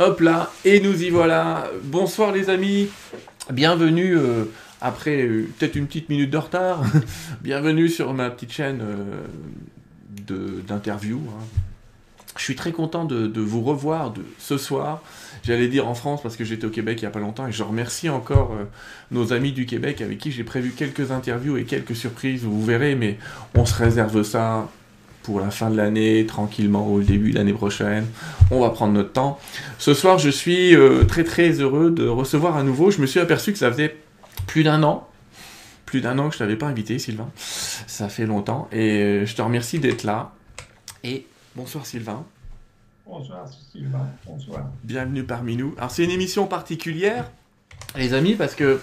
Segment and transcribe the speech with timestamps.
[0.00, 1.70] Hop là, et nous y voilà.
[1.84, 2.88] Bonsoir les amis,
[3.52, 4.46] bienvenue euh,
[4.80, 6.82] après euh, peut-être une petite minute de retard.
[7.42, 11.20] bienvenue sur ma petite chaîne euh, d'interview.
[11.28, 11.44] hein.
[12.36, 15.00] Je suis très content de, de vous revoir de, ce soir.
[15.44, 17.52] J'allais dire en France parce que j'étais au Québec il n'y a pas longtemps et
[17.52, 18.64] je remercie encore euh,
[19.12, 22.42] nos amis du Québec avec qui j'ai prévu quelques interviews et quelques surprises.
[22.42, 23.16] Vous verrez, mais
[23.54, 24.68] on se réserve ça
[25.24, 28.06] pour la fin de l'année, tranquillement, au début de l'année prochaine.
[28.50, 29.40] On va prendre notre temps.
[29.78, 32.90] Ce soir, je suis euh, très très heureux de recevoir à nouveau.
[32.90, 33.96] Je me suis aperçu que ça faisait
[34.46, 35.08] plus d'un an,
[35.86, 37.30] plus d'un an que je t'avais pas invité, Sylvain.
[37.36, 40.32] Ça fait longtemps et euh, je te remercie d'être là.
[41.02, 42.24] Et bonsoir Sylvain,
[43.06, 44.66] Bonsoir Sylvain, bonsoir.
[44.82, 45.74] bienvenue parmi nous.
[45.78, 47.30] Alors c'est une émission particulière,
[47.96, 48.80] les amis, parce que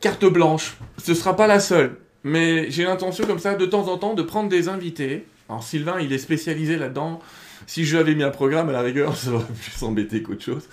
[0.00, 1.98] carte blanche, ce sera pas la seule.
[2.24, 5.26] Mais j'ai l'intention comme ça de temps en temps de prendre des invités.
[5.48, 7.20] Alors Sylvain, il est spécialisé là-dedans.
[7.66, 10.42] Si je lui avais mis un programme à la rigueur, ça aurait pu s'embêter qu'autre
[10.42, 10.68] chose,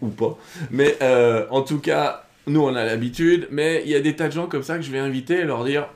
[0.00, 0.38] ou pas.
[0.70, 3.48] Mais euh, en tout cas, nous on a l'habitude.
[3.50, 5.44] Mais il y a des tas de gens comme ça que je vais inviter et
[5.44, 5.88] leur dire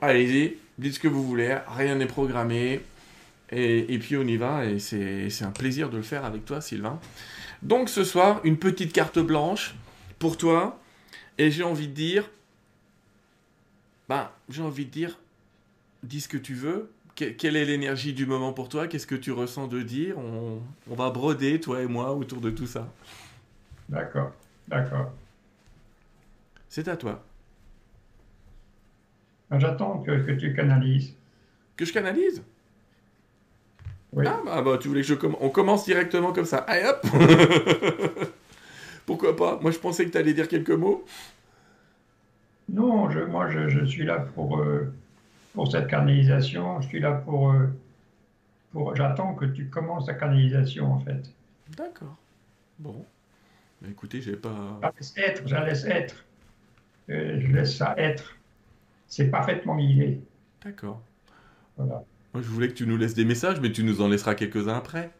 [0.00, 2.80] allez-y, dites ce que vous voulez, rien n'est programmé.
[3.52, 7.00] Et, puis on y va, et c'est un plaisir de le faire avec toi, Sylvain.
[7.62, 9.74] Donc ce soir, une petite carte blanche
[10.20, 10.78] pour toi,
[11.36, 12.30] et j'ai envie de dire,
[14.10, 15.20] ben, j'ai envie de dire,
[16.02, 16.90] dis ce que tu veux.
[17.14, 18.88] Que- quelle est l'énergie du moment pour toi?
[18.88, 20.18] Qu'est-ce que tu ressens de dire?
[20.18, 22.92] On, on va broder, toi et moi, autour de tout ça.
[23.88, 24.32] D'accord,
[24.66, 25.12] d'accord.
[26.68, 27.22] C'est à toi.
[29.52, 31.14] J'attends que, que tu canalises.
[31.76, 32.42] Que je canalise?
[34.12, 34.24] Oui.
[34.26, 36.58] Ah bah, bah, tu voulais que je commence On commence directement comme ça.
[36.58, 37.06] Allez hop
[39.06, 39.60] Pourquoi pas?
[39.62, 41.04] Moi je pensais que tu allais dire quelques mots.
[42.72, 44.92] Non, je, moi je, je suis là pour, euh,
[45.54, 46.80] pour cette canalisation.
[46.80, 47.52] Je suis là pour.
[47.52, 47.68] euh,
[48.72, 51.22] pour J'attends que tu commences la canalisation en fait.
[51.76, 52.16] D'accord.
[52.78, 53.06] Bon.
[53.82, 54.78] Bah, écoutez, j'ai pas...
[54.82, 56.24] Je la laisse être, je la laisse être.
[57.10, 58.36] Euh, je laisse ça être.
[59.08, 60.20] C'est parfaitement guidé.
[60.64, 61.02] D'accord.
[61.76, 62.04] Voilà,
[62.34, 64.76] Moi, je voulais que tu nous laisses des messages, mais tu nous en laisseras quelques-uns
[64.76, 65.10] après.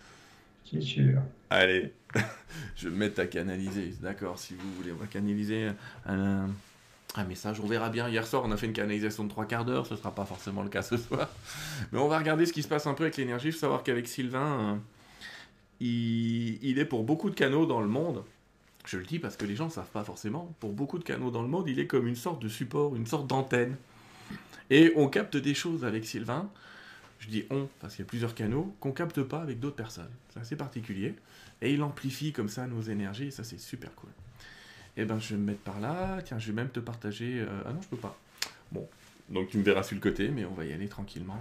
[0.65, 1.21] c'est sûr.
[1.51, 1.93] Allez,
[2.77, 3.95] je vais me mettre à canaliser.
[4.01, 5.71] D'accord, si vous voulez, on va canaliser
[6.07, 6.49] un,
[7.19, 7.61] un message.
[7.61, 8.09] On verra bien.
[8.09, 9.87] Hier soir, on a fait une canalisation de trois quarts d'heure.
[9.87, 11.29] Ce sera pas forcément le cas ce soir.
[11.93, 13.49] Mais on va regarder ce qui se passe un peu avec l'énergie.
[13.49, 14.77] Il faut savoir qu'avec Sylvain, euh,
[15.81, 18.25] il, il est pour beaucoup de canaux dans le monde.
[18.87, 20.55] Je le dis parce que les gens ne savent pas forcément.
[20.61, 23.07] Pour beaucoup de canaux dans le monde, il est comme une sorte de support, une
[23.07, 23.77] sorte d'antenne.
[24.71, 26.49] Et on capte des choses avec Sylvain.
[27.19, 30.11] Je dis on, parce qu'il y a plusieurs canaux, qu'on capte pas avec d'autres personnes.
[30.33, 31.15] C'est assez particulier.
[31.61, 34.09] Et il amplifie comme ça nos énergies, et ça c'est super cool.
[35.01, 37.41] Et ben je vais me mettre par là, tiens, je vais même te partager...
[37.41, 38.19] euh, Ah non, je peux pas.
[38.71, 38.87] Bon,
[39.31, 41.41] donc tu me verras sur le côté, mais on va y aller tranquillement.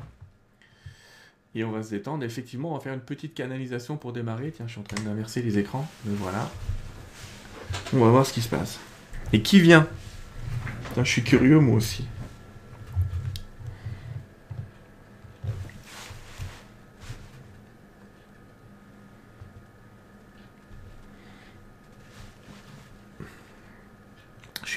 [1.55, 2.23] Et on va se détendre.
[2.23, 4.51] Effectivement, on va faire une petite canalisation pour démarrer.
[4.51, 5.85] Tiens, je suis en train d'inverser les écrans.
[6.05, 6.49] Me voilà.
[7.91, 8.79] On va voir ce qui se passe.
[9.33, 9.85] Et qui vient?
[10.93, 12.07] Tiens, je suis curieux moi aussi.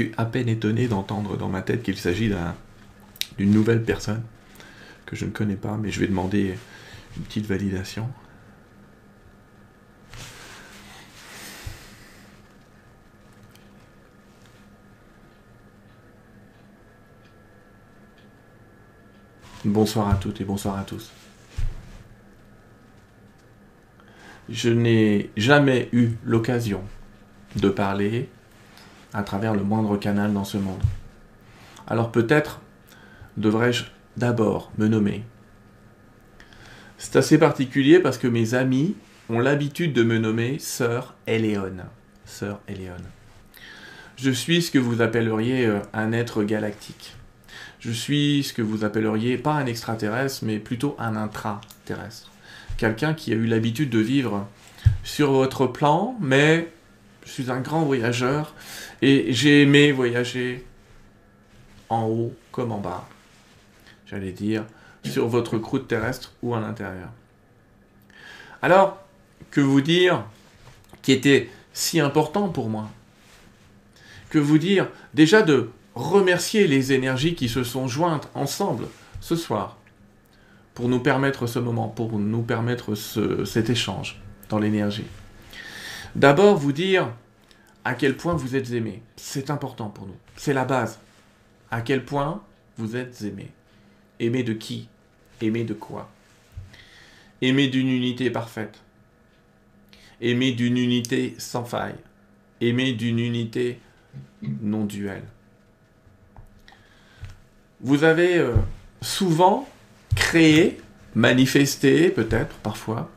[0.02, 2.54] Suis à peine étonné d'entendre dans ma tête qu'il s'agit d'un-
[3.38, 4.22] d'une nouvelle personne
[5.06, 6.56] que je ne connais pas, mais je vais demander
[7.16, 8.08] une petite validation.
[19.64, 21.12] Bonsoir à toutes et bonsoir à tous.
[24.48, 26.82] Je n'ai jamais eu l'occasion
[27.56, 28.28] de parler
[29.14, 30.82] à travers le moindre canal dans ce monde.
[31.86, 32.60] Alors peut-être
[33.36, 33.84] devrais-je
[34.16, 35.24] d'abord me nommer.
[36.98, 38.94] C'est assez particulier parce que mes amis
[39.28, 41.84] ont l'habitude de me nommer Sœur Eléone.
[42.24, 43.04] Sœur Eléone.
[44.16, 47.14] Je suis ce que vous appelleriez euh, un être galactique.
[47.80, 52.30] Je suis ce que vous appelleriez pas un extraterrestre, mais plutôt un intraterrestre.
[52.76, 54.46] Quelqu'un qui a eu l'habitude de vivre
[55.02, 56.72] sur votre plan, mais
[57.24, 58.54] je suis un grand voyageur
[59.00, 60.64] et j'ai aimé voyager
[61.88, 63.08] en haut comme en bas.
[64.06, 64.64] J'allais dire
[65.04, 67.08] sur votre croûte terrestre ou à l'intérieur.
[68.60, 68.98] Alors,
[69.50, 70.24] que vous dire
[71.02, 72.88] qui était si important pour moi?
[74.30, 78.86] Que vous dire déjà de remercier les énergies qui se sont jointes ensemble
[79.20, 79.76] ce soir
[80.74, 85.04] pour nous permettre ce moment, pour nous permettre ce- cet échange dans l'énergie?
[86.14, 87.12] D'abord, vous dire
[87.84, 89.02] à quel point vous êtes aimé.
[89.16, 90.16] C'est important pour nous.
[90.36, 91.00] C'est la base.
[91.70, 92.42] À quel point
[92.76, 93.50] vous êtes aimé.
[94.20, 94.88] Aimé de qui?
[95.40, 96.10] Aimé de quoi?
[97.40, 98.80] Aimé d'une unité parfaite.
[100.20, 101.96] Aimé d'une unité sans faille.
[102.60, 103.80] Aimé d'une unité
[104.42, 105.24] non duelle.
[107.80, 108.54] Vous avez euh,
[109.00, 109.68] souvent
[110.14, 110.78] créé,
[111.16, 113.10] manifesté peut-être parfois,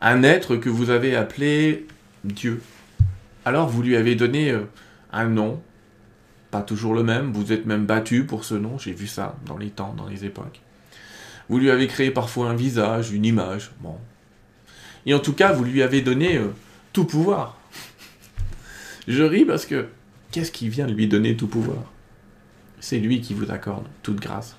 [0.00, 1.86] un être que vous avez appelé
[2.24, 2.62] Dieu.
[3.44, 4.64] Alors vous lui avez donné euh,
[5.12, 5.60] un nom,
[6.50, 9.56] pas toujours le même, vous êtes même battu pour ce nom, j'ai vu ça dans
[9.56, 10.60] les temps, dans les époques.
[11.48, 13.96] Vous lui avez créé parfois un visage, une image, bon.
[15.06, 16.48] Et en tout cas, vous lui avez donné euh,
[16.92, 17.58] tout pouvoir.
[19.08, 19.88] Je ris parce que
[20.30, 21.90] qu'est-ce qui vient de lui donner tout pouvoir?
[22.80, 24.56] C'est lui qui vous accorde toute grâce.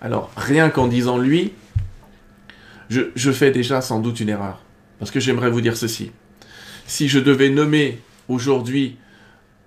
[0.00, 1.52] Alors, rien qu'en disant lui,
[2.88, 4.62] je, fais déjà sans doute une erreur.
[4.98, 6.12] Parce que j'aimerais vous dire ceci.
[6.86, 8.96] Si je devais nommer aujourd'hui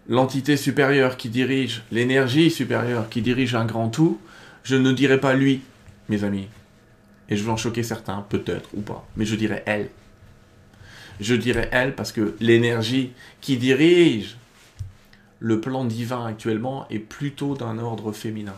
[0.08, 4.20] l'entité supérieure qui dirige, l'énergie supérieure qui dirige un grand tout,
[4.64, 5.62] je ne dirais pas lui,
[6.10, 6.48] mes amis.
[7.30, 9.90] Et je vais en choquer certains, peut-être ou pas, mais je dirais elle.
[11.20, 14.38] Je dirais elle parce que l'énergie qui dirige
[15.40, 18.56] le plan divin actuellement est plutôt d'un ordre féminin.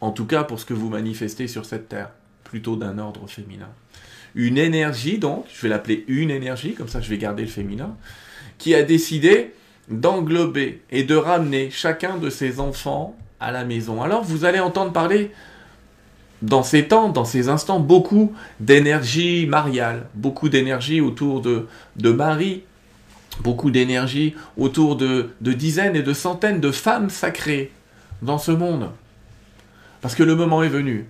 [0.00, 2.10] En tout cas pour ce que vous manifestez sur cette terre,
[2.52, 3.70] plutôt d'un ordre féminin.
[4.34, 7.96] Une énergie donc, je vais l'appeler une énergie, comme ça je vais garder le féminin,
[8.58, 9.54] qui a décidé
[9.88, 14.02] d'englober et de ramener chacun de ses enfants à la maison.
[14.02, 15.30] Alors vous allez entendre parler
[16.42, 21.66] dans ces temps, dans ces instants, beaucoup d'énergie mariale, beaucoup d'énergie autour de,
[21.96, 22.64] de Marie,
[23.40, 27.72] beaucoup d'énergie autour de, de dizaines et de centaines de femmes sacrées
[28.20, 28.90] dans ce monde.
[30.02, 31.06] Parce que le moment est venu.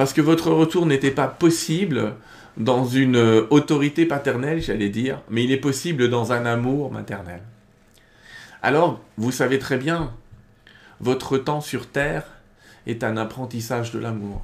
[0.00, 2.14] Parce que votre retour n'était pas possible
[2.56, 7.42] dans une euh, autorité paternelle, j'allais dire, mais il est possible dans un amour maternel.
[8.62, 10.14] Alors, vous savez très bien,
[11.00, 12.24] votre temps sur Terre
[12.86, 14.40] est un apprentissage de l'amour.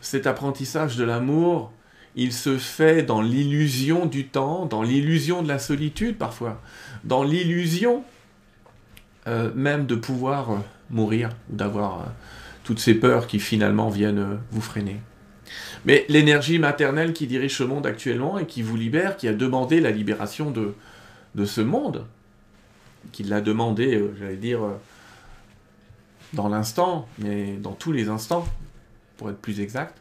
[0.00, 1.70] Cet apprentissage de l'amour,
[2.16, 6.60] il se fait dans l'illusion du temps, dans l'illusion de la solitude parfois,
[7.04, 8.02] dans l'illusion
[9.28, 10.56] euh, même de pouvoir euh,
[10.90, 12.06] mourir ou d'avoir
[12.64, 15.00] toutes ces peurs qui finalement viennent vous freiner.
[15.84, 19.80] Mais l'énergie maternelle qui dirige ce monde actuellement et qui vous libère, qui a demandé
[19.80, 20.74] la libération de,
[21.34, 22.06] de ce monde,
[23.10, 24.78] qui l'a demandé, euh, j'allais dire, euh,
[26.32, 28.46] dans l'instant, mais dans tous les instants,
[29.16, 29.98] pour être plus exact,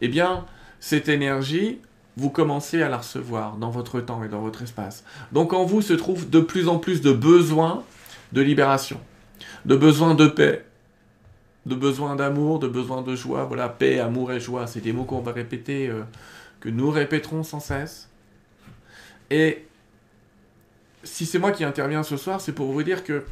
[0.00, 0.44] eh bien,
[0.80, 1.78] cette énergie,
[2.16, 5.04] vous commencez à la recevoir dans votre temps et dans votre espace.
[5.32, 7.84] Donc en vous se trouve de plus en plus de besoins
[8.32, 9.00] de libération,
[9.64, 10.64] de besoins de paix,
[11.66, 13.44] de besoin d'amour, de besoin de joie.
[13.44, 16.02] Voilà, paix, amour et joie, c'est des mots qu'on va répéter, euh,
[16.60, 18.08] que nous répéterons sans cesse.
[19.30, 19.66] Et
[21.04, 23.24] si c'est moi qui interviens ce soir, c'est pour vous dire que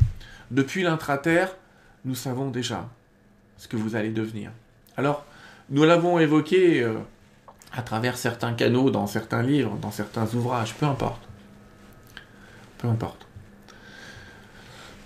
[0.51, 1.55] depuis l'intraterre,
[2.05, 2.89] nous savons déjà
[3.57, 4.51] ce que vous allez devenir.
[4.97, 5.25] Alors,
[5.71, 6.95] nous l'avons évoqué euh,
[7.73, 11.29] à travers certains canaux, dans certains livres, dans certains ouvrages, peu importe.
[12.79, 13.28] Peu importe.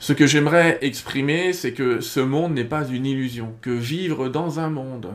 [0.02, 4.58] Ce que j'aimerais exprimer, c'est que ce monde n'est pas une illusion, que vivre dans
[4.58, 5.14] un monde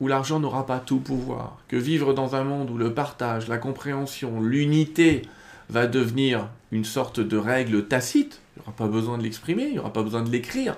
[0.00, 3.58] où l'argent n'aura pas tout pouvoir, que vivre dans un monde où le partage, la
[3.58, 5.22] compréhension, l'unité
[5.68, 9.72] va devenir une sorte de règle tacite, il n'y aura pas besoin de l'exprimer, il
[9.74, 10.76] n'y aura pas besoin de l'écrire,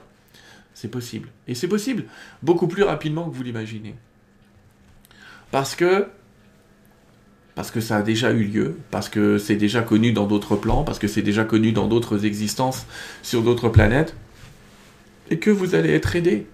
[0.75, 1.31] c'est possible.
[1.49, 2.05] Et c'est possible
[2.43, 3.95] beaucoup plus rapidement que vous l'imaginez.
[5.51, 6.09] Parce que
[7.55, 10.85] parce que ça a déjà eu lieu, parce que c'est déjà connu dans d'autres plans,
[10.85, 12.87] parce que c'est déjà connu dans d'autres existences
[13.23, 14.15] sur d'autres planètes,
[15.31, 16.47] et que vous allez être aidé.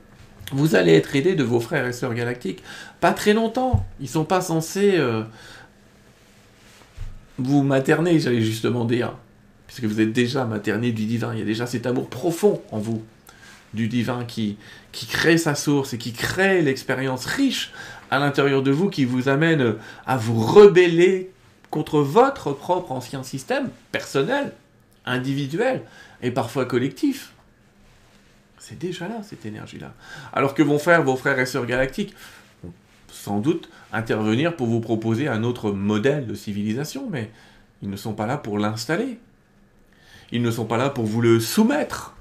[0.53, 2.63] Vous allez être aidé de vos frères et sœurs galactiques.
[3.01, 3.87] Pas très longtemps.
[4.01, 5.23] Ils sont pas censés euh,
[7.39, 9.15] vous materner, j'allais justement dire.
[9.67, 11.35] Puisque vous êtes déjà materné du divin.
[11.35, 13.03] Il y a déjà cet amour profond en vous
[13.75, 14.57] du divin qui,
[14.93, 17.73] qui crée sa source et qui crée l'expérience riche
[18.11, 21.31] à l'intérieur de vous qui vous amène à vous rebeller
[21.71, 24.53] contre votre propre ancien système personnel,
[25.05, 25.83] individuel
[26.23, 27.33] et parfois collectif.
[28.59, 29.95] C'est déjà là, cette énergie-là.
[30.33, 32.15] Alors que vont faire vos frères et sœurs galactiques?
[33.11, 37.31] Sans doute intervenir pour vous proposer un autre modèle de civilisation, mais
[37.83, 39.19] ils ne sont pas là pour l'installer.
[40.31, 42.15] Ils ne sont pas là pour vous le soumettre.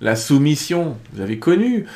[0.00, 1.86] La soumission, vous avez connu.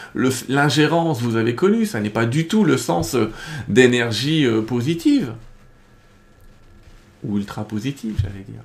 [0.48, 1.86] L'ingérence, vous avez connu.
[1.86, 3.30] Ça n'est pas du tout le sens euh,
[3.68, 5.34] d'énergie euh, positive.
[7.24, 8.62] Ou ultra positive, j'allais dire.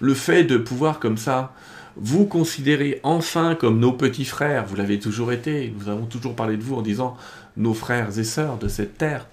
[0.00, 1.52] Le fait de pouvoir comme ça
[1.96, 6.56] vous considérer enfin comme nos petits frères, vous l'avez toujours été, nous avons toujours parlé
[6.56, 7.16] de vous en disant
[7.56, 9.26] nos frères et sœurs de cette terre.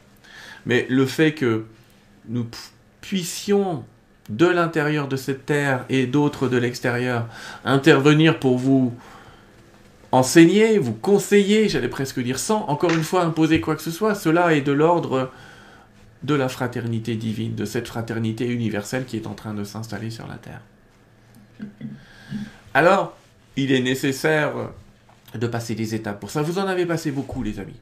[0.66, 1.66] Mais le fait que
[2.28, 2.48] nous
[3.02, 3.84] puissions
[4.30, 7.28] de l'intérieur de cette terre et d'autres de l'extérieur
[7.64, 8.94] intervenir pour vous
[10.12, 14.16] enseigner, vous conseiller, j'allais presque dire sans, encore une fois, imposer quoi que ce soit.
[14.16, 15.32] Cela est de l'ordre
[16.24, 20.28] de la fraternité divine, de cette fraternité universelle qui est en train de s'installer sur
[20.28, 20.62] la Terre.
[22.74, 23.16] Alors,
[23.56, 24.54] il est nécessaire
[25.34, 26.42] de passer des étapes pour ça.
[26.42, 27.80] Vous en avez passé beaucoup, les amis.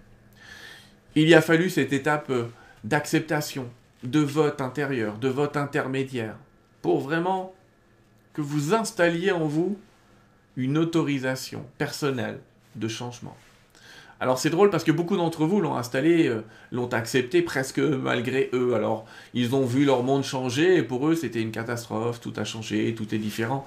[1.15, 2.31] Il y a fallu cette étape
[2.83, 3.67] d'acceptation,
[4.03, 6.36] de vote intérieur, de vote intermédiaire,
[6.81, 7.53] pour vraiment
[8.33, 9.77] que vous installiez en vous
[10.57, 12.39] une autorisation personnelle
[12.75, 13.36] de changement.
[14.19, 18.50] Alors c'est drôle parce que beaucoup d'entre vous l'ont installé, euh, l'ont accepté presque malgré
[18.53, 18.74] eux.
[18.74, 22.45] Alors ils ont vu leur monde changer et pour eux c'était une catastrophe, tout a
[22.45, 23.65] changé, tout est différent.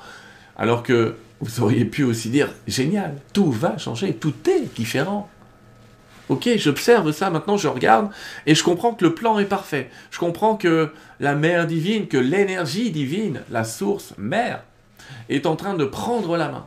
[0.56, 5.28] Alors que vous auriez pu aussi dire génial, tout va changer, tout est différent.
[6.28, 8.10] Ok, j'observe ça, maintenant je regarde
[8.46, 9.90] et je comprends que le plan est parfait.
[10.10, 14.64] Je comprends que la mère divine, que l'énergie divine, la source mère,
[15.28, 16.66] est en train de prendre la main.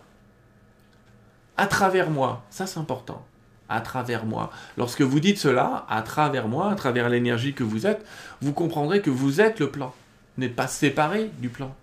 [1.58, 3.26] À travers moi, ça c'est important.
[3.68, 4.50] À travers moi.
[4.78, 8.04] Lorsque vous dites cela, à travers moi, à travers l'énergie que vous êtes,
[8.42, 9.94] vous comprendrez que vous êtes le plan.
[10.38, 11.76] Vous n'êtes pas séparé du plan.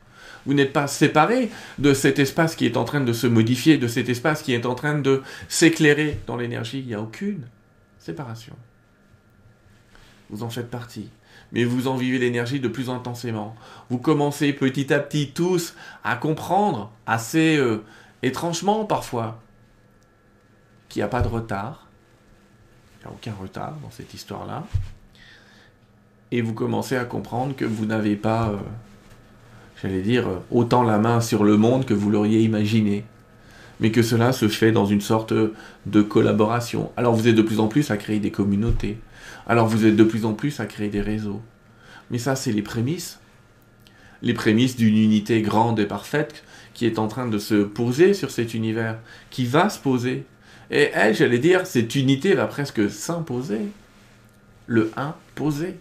[0.46, 3.86] Vous n'êtes pas séparé de cet espace qui est en train de se modifier, de
[3.86, 6.80] cet espace qui est en train de s'éclairer dans l'énergie.
[6.80, 7.44] Il n'y a aucune
[8.06, 8.54] séparation.
[10.30, 11.10] Vous en faites partie.
[11.52, 13.54] Mais vous en vivez l'énergie de plus intensément.
[13.90, 17.84] Vous commencez petit à petit tous à comprendre, assez euh,
[18.22, 19.40] étrangement parfois,
[20.88, 21.86] qu'il n'y a pas de retard.
[22.94, 24.64] Il n'y a aucun retard dans cette histoire-là.
[26.32, 28.58] Et vous commencez à comprendre que vous n'avez pas, euh,
[29.80, 33.04] j'allais dire, autant la main sur le monde que vous l'auriez imaginé
[33.80, 35.34] mais que cela se fait dans une sorte
[35.86, 36.92] de collaboration.
[36.96, 38.98] Alors vous êtes de plus en plus à créer des communautés.
[39.46, 41.42] Alors vous êtes de plus en plus à créer des réseaux.
[42.10, 43.18] Mais ça, c'est les prémices.
[44.22, 46.44] Les prémices d'une unité grande et parfaite
[46.76, 48.98] qui est en train de se poser sur cet univers,
[49.30, 50.26] qui va se poser.
[50.70, 53.60] Et elle, j'allais dire, cette unité va presque s'imposer.
[54.66, 55.78] Le imposer.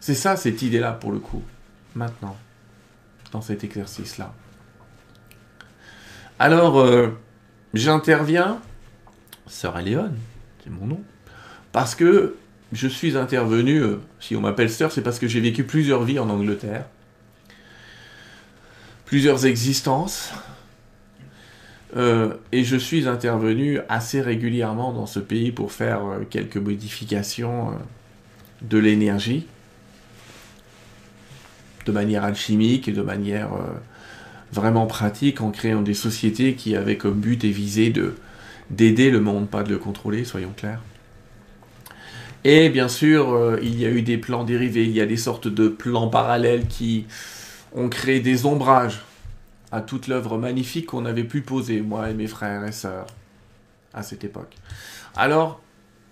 [0.00, 1.42] C'est ça, cette idée-là, pour le coup.
[1.94, 2.36] Maintenant,
[3.32, 4.34] dans cet exercice-là.
[6.38, 7.08] Alors, euh,
[7.74, 8.60] J'interviens,
[9.48, 10.16] Sœur Aléone,
[10.62, 11.00] c'est mon nom,
[11.72, 12.36] parce que
[12.72, 16.20] je suis intervenu, euh, si on m'appelle sœur, c'est parce que j'ai vécu plusieurs vies
[16.20, 16.86] en Angleterre,
[19.06, 20.32] plusieurs existences,
[21.96, 27.72] euh, et je suis intervenu assez régulièrement dans ce pays pour faire euh, quelques modifications
[28.62, 29.48] de l'énergie,
[31.86, 33.50] de manière alchimique et de manière
[34.54, 38.14] vraiment pratique en créant des sociétés qui avaient comme but et visée de
[38.70, 40.80] d'aider le monde, pas de le contrôler, soyons clairs.
[42.44, 45.18] Et bien sûr, euh, il y a eu des plans dérivés, il y a des
[45.18, 47.04] sortes de plans parallèles qui
[47.74, 49.02] ont créé des ombrages
[49.70, 53.06] à toute l'œuvre magnifique qu'on avait pu poser, moi et mes frères et sœurs,
[53.92, 54.54] à cette époque.
[55.14, 55.60] Alors,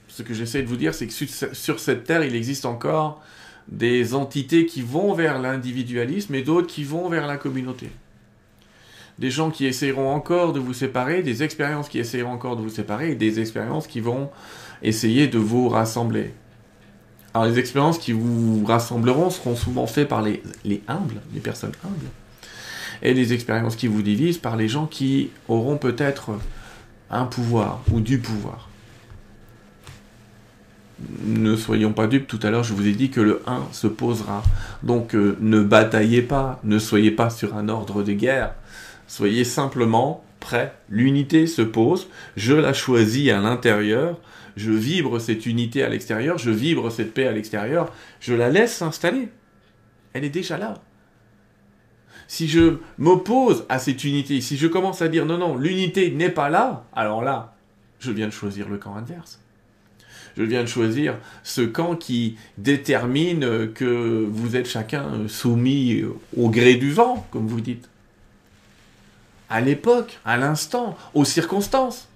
[0.09, 3.23] ce que j'essaie de vous dire, c'est que sur cette terre, il existe encore
[3.69, 7.89] des entités qui vont vers l'individualisme et d'autres qui vont vers la communauté
[9.23, 12.69] des gens qui essayeront encore de vous séparer, des expériences qui essayeront encore de vous
[12.69, 14.31] séparer, et des expériences qui vont
[14.83, 16.35] essayer de vous rassembler.
[17.33, 21.73] Alors les expériences qui vous rassembleront seront souvent faites par les, les humbles, les personnes
[21.85, 22.11] humbles,
[23.01, 26.33] et les expériences qui vous divisent par les gens qui auront peut-être
[27.09, 28.71] un pouvoir ou du pouvoir.
[31.25, 33.87] Ne soyons pas dupes, tout à l'heure je vous ai dit que le 1 se
[33.87, 34.43] posera.
[34.83, 38.55] Donc euh, ne bataillez pas, ne soyez pas sur un ordre de guerre,
[39.13, 40.75] Soyez simplement prêts.
[40.89, 44.19] L'unité se pose, je la choisis à l'intérieur,
[44.57, 48.75] je vibre cette unité à l'extérieur, je vibre cette paix à l'extérieur, je la laisse
[48.75, 49.29] s'installer.
[50.15, 50.81] Elle est déjà là.
[52.27, 56.31] Si je m'oppose à cette unité, si je commence à dire non, non, l'unité n'est
[56.31, 57.55] pas là, alors là,
[58.01, 59.41] je viens de choisir le camp adverse.
[60.39, 66.03] Je viens de choisir ce camp qui détermine que vous êtes chacun soumis
[66.35, 67.91] au gré du vent, comme vous dites
[69.53, 72.09] à l'époque, à l'instant, aux circonstances.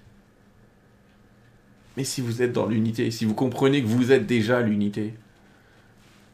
[1.95, 5.13] Mais si vous êtes dans l'unité, si vous comprenez que vous êtes déjà l'unité,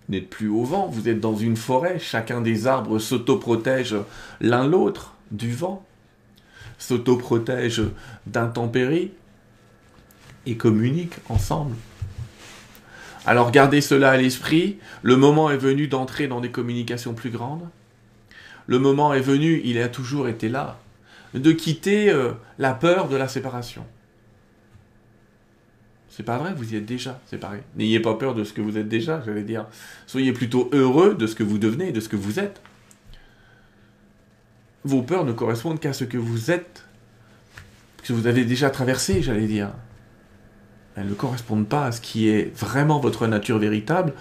[0.07, 3.97] vous n'êtes plus au vent, vous êtes dans une forêt, chacun des arbres s'autoprotège
[4.39, 5.85] l'un l'autre du vent,
[6.77, 7.81] s'autoprotège
[8.25, 9.11] d'intempéries
[10.45, 11.75] et communique ensemble.
[13.25, 17.67] Alors gardez cela à l'esprit, le moment est venu d'entrer dans des communications plus grandes.
[18.67, 20.79] Le moment est venu, il a toujours été là,
[21.33, 23.85] de quitter euh, la peur de la séparation.
[26.09, 27.63] C'est pas vrai, vous y êtes déjà séparés.
[27.75, 29.65] N'ayez pas peur de ce que vous êtes déjà, j'allais dire.
[30.05, 32.61] Soyez plutôt heureux de ce que vous devenez, de ce que vous êtes.
[34.83, 36.83] Vos peurs ne correspondent qu'à ce que vous êtes
[38.03, 39.71] que vous avez déjà traversé, j'allais dire,
[40.95, 44.13] elles ne correspondent pas à ce qui est vraiment votre nature véritable,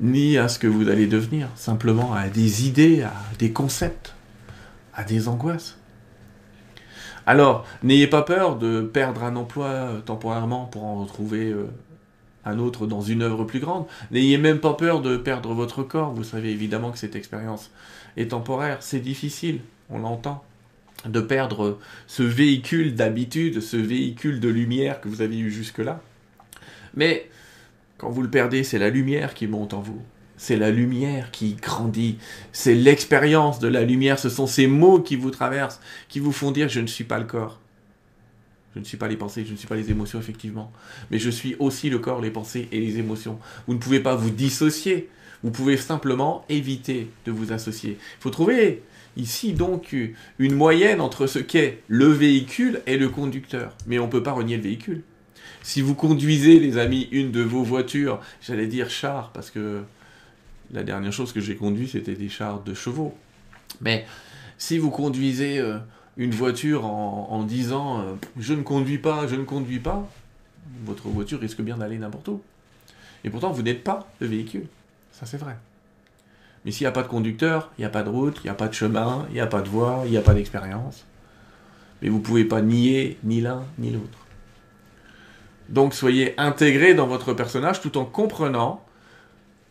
[0.00, 4.14] ni à ce que vous allez devenir, simplement à des idées, à des concepts,
[4.94, 5.78] à des angoisses.
[7.30, 11.68] Alors, n'ayez pas peur de perdre un emploi euh, temporairement pour en retrouver euh,
[12.44, 13.86] un autre dans une œuvre plus grande.
[14.10, 16.12] N'ayez même pas peur de perdre votre corps.
[16.12, 17.70] Vous savez évidemment que cette expérience
[18.16, 18.78] est temporaire.
[18.80, 19.60] C'est difficile,
[19.90, 20.42] on l'entend,
[21.04, 26.00] de perdre ce véhicule d'habitude, ce véhicule de lumière que vous avez eu jusque-là.
[26.96, 27.30] Mais
[27.96, 30.02] quand vous le perdez, c'est la lumière qui monte en vous.
[30.42, 32.16] C'est la lumière qui grandit.
[32.50, 34.18] C'est l'expérience de la lumière.
[34.18, 37.18] Ce sont ces mots qui vous traversent, qui vous font dire je ne suis pas
[37.18, 37.60] le corps.
[38.74, 40.72] Je ne suis pas les pensées, je ne suis pas les émotions, effectivement.
[41.10, 43.38] Mais je suis aussi le corps, les pensées et les émotions.
[43.66, 45.10] Vous ne pouvez pas vous dissocier.
[45.42, 47.98] Vous pouvez simplement éviter de vous associer.
[48.00, 48.82] Il faut trouver
[49.18, 49.94] ici donc
[50.38, 53.76] une moyenne entre ce qu'est le véhicule et le conducteur.
[53.86, 55.02] Mais on ne peut pas renier le véhicule.
[55.62, 59.82] Si vous conduisez, les amis, une de vos voitures, j'allais dire char, parce que
[60.72, 63.14] la dernière chose que j'ai conduit, c'était des chars de chevaux.
[63.80, 64.06] Mais
[64.58, 65.78] si vous conduisez euh,
[66.16, 70.08] une voiture en, disant euh, je ne conduis pas, je ne conduis pas,
[70.84, 72.42] votre voiture risque bien d'aller n'importe où.
[73.24, 74.66] Et pourtant, vous n'êtes pas le véhicule.
[75.12, 75.56] Ça, c'est vrai.
[76.64, 78.50] Mais s'il n'y a pas de conducteur, il n'y a pas de route, il n'y
[78.50, 81.04] a pas de chemin, il n'y a pas de voie, il n'y a pas d'expérience.
[82.02, 84.18] Mais vous ne pouvez pas nier ni l'un ni l'autre.
[85.68, 88.84] Donc soyez intégré dans votre personnage tout en comprenant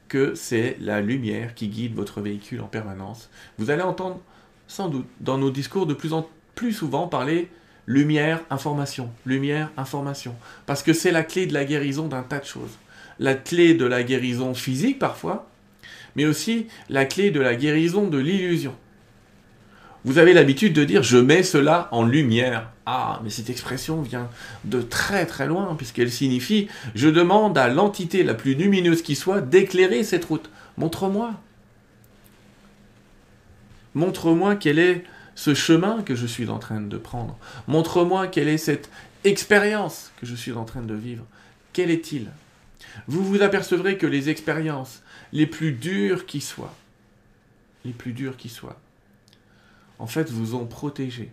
[0.10, 3.30] que c'est la lumière qui guide votre véhicule en permanence.
[3.58, 4.20] Vous allez entendre
[4.68, 7.50] sans doute dans nos discours de plus en plus souvent parler
[7.88, 10.36] lumière, information, lumière, information.
[10.66, 12.78] Parce que c'est la clé de la guérison d'un tas de choses.
[13.20, 15.50] La clé de la guérison physique parfois,
[16.16, 18.76] mais aussi la clé de la guérison de l'illusion.
[20.10, 22.72] Vous avez l'habitude de dire je mets cela en lumière.
[22.88, 24.28] Ah, mais cette expression vient
[24.64, 29.40] de très très loin, puisqu'elle signifie je demande à l'entité la plus lumineuse qui soit
[29.40, 30.50] d'éclairer cette route.
[30.80, 31.36] Montre-moi.
[33.94, 35.04] Montre-moi quel est
[35.36, 37.38] ce chemin que je suis en train de prendre.
[37.68, 38.90] Montre-moi quelle est cette
[39.26, 41.26] expérience que je suis en train de vivre.
[41.72, 42.30] Quel est-il?
[43.08, 46.74] Vous vous apercevrez que les expériences les plus dures qui soient,
[47.86, 48.80] les plus dures qui soient,
[50.00, 51.32] en fait, vous ont protégé,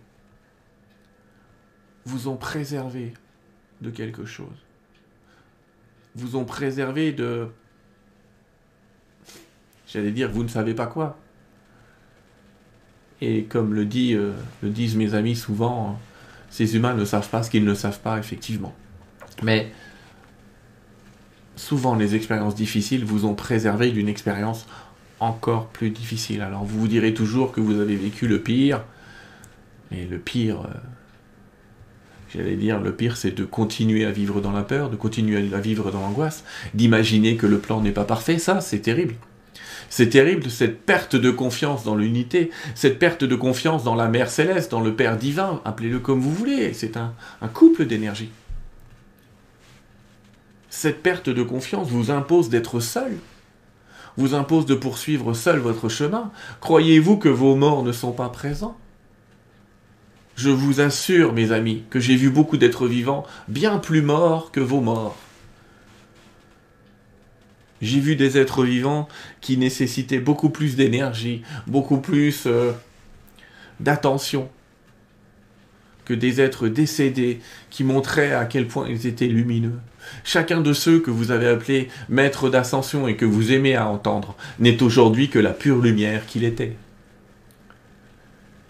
[2.04, 3.14] vous ont préservé
[3.80, 4.66] de quelque chose,
[6.16, 7.48] vous ont préservé de,
[9.86, 11.18] j'allais dire, vous ne savez pas quoi.
[13.20, 15.98] Et comme le, euh, disent mes amis souvent,
[16.50, 18.74] ces humains ne savent pas ce qu'ils ne savent pas, effectivement.
[19.42, 19.72] Mais
[21.54, 24.66] souvent, les expériences difficiles vous ont préservé d'une expérience
[25.20, 26.42] encore plus difficile.
[26.42, 28.82] Alors vous vous direz toujours que vous avez vécu le pire,
[29.90, 30.78] mais le pire, euh,
[32.34, 35.60] j'allais dire, le pire c'est de continuer à vivre dans la peur, de continuer à
[35.60, 39.14] vivre dans l'angoisse, d'imaginer que le plan n'est pas parfait, ça c'est terrible.
[39.88, 44.30] C'est terrible cette perte de confiance dans l'unité, cette perte de confiance dans la Mère
[44.30, 48.30] céleste, dans le Père divin, appelez-le comme vous voulez, c'est un, un couple d'énergie.
[50.68, 53.12] Cette perte de confiance vous impose d'être seul,
[54.16, 58.76] vous impose de poursuivre seul votre chemin Croyez-vous que vos morts ne sont pas présents?
[60.36, 64.60] Je vous assure, mes amis, que j'ai vu beaucoup d'êtres vivants bien plus morts que
[64.60, 65.16] vos morts.
[67.80, 69.08] J'ai vu des êtres vivants
[69.40, 72.72] qui nécessitaient beaucoup plus d'énergie, beaucoup plus euh,
[73.80, 74.48] d'attention
[76.04, 79.78] que des êtres décédés qui montraient à quel point ils étaient lumineux.
[80.24, 84.36] Chacun de ceux que vous avez appelés maîtres d'ascension et que vous aimez à entendre
[84.58, 86.76] n'est aujourd'hui que la pure lumière qu'il était.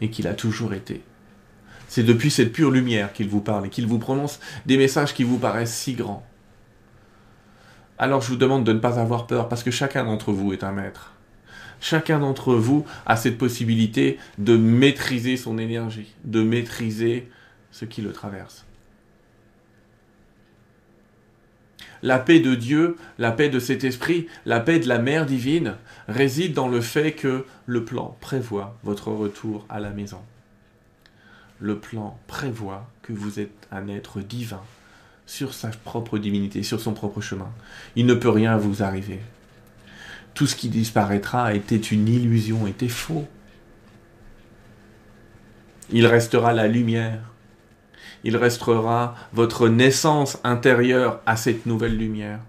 [0.01, 1.03] Et qu'il a toujours été.
[1.89, 5.25] C'est depuis cette pure lumière qu'il vous parle et qu'il vous prononce des messages qui
[5.25, 6.27] vous paraissent si grands.
[7.99, 10.65] Alors je vous demande de ne pas avoir peur parce que chacun d'entre vous est
[10.65, 11.13] un maître.
[11.81, 17.31] Chacun d'entre vous a cette possibilité de maîtriser son énergie, de maîtriser
[17.71, 18.66] ce qui le traverse.
[22.07, 25.75] La paix de Dieu, la paix de cet esprit, la paix de la mère divine
[26.07, 30.21] réside dans le fait que le plan prévoit votre retour à la maison.
[31.59, 34.63] Le plan prévoit que vous êtes un être divin
[35.27, 37.51] sur sa propre divinité, sur son propre chemin.
[37.97, 39.19] Il ne peut rien vous arriver.
[40.33, 43.27] Tout ce qui disparaîtra était une illusion, était faux.
[45.91, 47.33] Il restera la lumière,
[48.27, 52.41] il restera votre naissance intérieure à cette nouvelle lumière.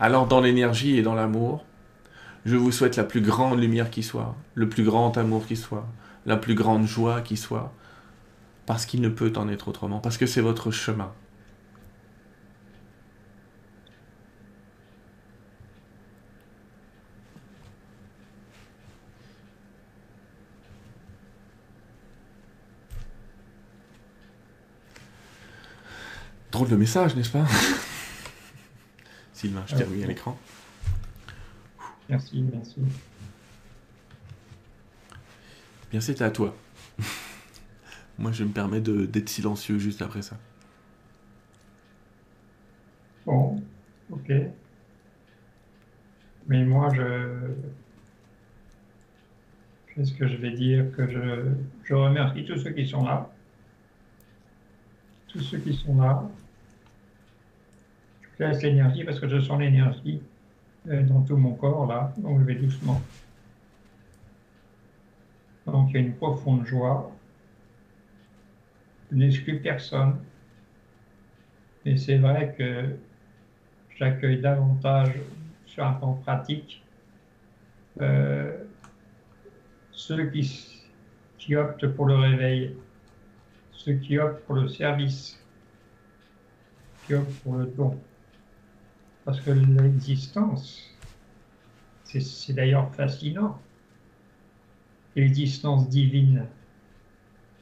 [0.00, 1.64] Alors dans l'énergie et dans l'amour,
[2.44, 5.86] je vous souhaite la plus grande lumière qui soit, le plus grand amour qui soit,
[6.26, 7.72] la plus grande joie qui soit,
[8.66, 11.12] parce qu'il ne peut en être autrement, parce que c'est votre chemin.
[26.54, 27.44] Drôle de message, n'est-ce pas
[29.32, 30.38] Sylvain, je t'ai remis à l'écran.
[32.08, 32.76] Merci, merci.
[35.90, 36.54] Bien, c'était à toi.
[38.20, 40.38] Moi, je me permets d'être silencieux juste après ça.
[43.26, 43.60] Bon,
[44.12, 44.32] ok.
[46.46, 47.50] Mais moi, je.
[49.88, 51.50] Qu'est-ce que je vais dire Que je,
[51.82, 53.28] je remercie tous ceux qui sont là.
[55.26, 56.22] Tous ceux qui sont là.
[58.38, 60.20] Je laisse l'énergie parce que je sens l'énergie
[60.88, 63.00] euh, dans tout mon corps là, donc je vais doucement.
[65.66, 67.10] Donc il y a une profonde joie.
[69.10, 70.16] Je n'exclus personne.
[71.84, 72.96] Mais c'est vrai que
[73.96, 75.12] j'accueille davantage
[75.66, 76.84] sur un plan pratique
[78.00, 78.52] euh,
[79.92, 80.82] ceux qui,
[81.38, 82.76] qui optent pour le réveil,
[83.72, 85.40] ceux qui optent pour le service,
[87.06, 87.98] qui optent pour le don.
[89.24, 90.90] Parce que l'existence,
[92.04, 93.58] c'est d'ailleurs fascinant,
[95.16, 96.46] l'existence divine,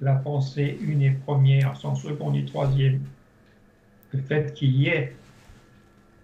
[0.01, 3.03] la pensée une et première, sans seconde et troisième,
[4.13, 5.15] le fait qu'il y ait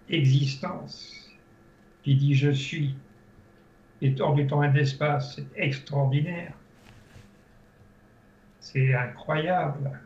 [0.09, 1.29] existence
[2.03, 2.95] qui dit je suis,
[4.01, 6.53] et hors du temps et de l'espace, c'est extraordinaire.
[8.59, 9.99] C'est incroyable.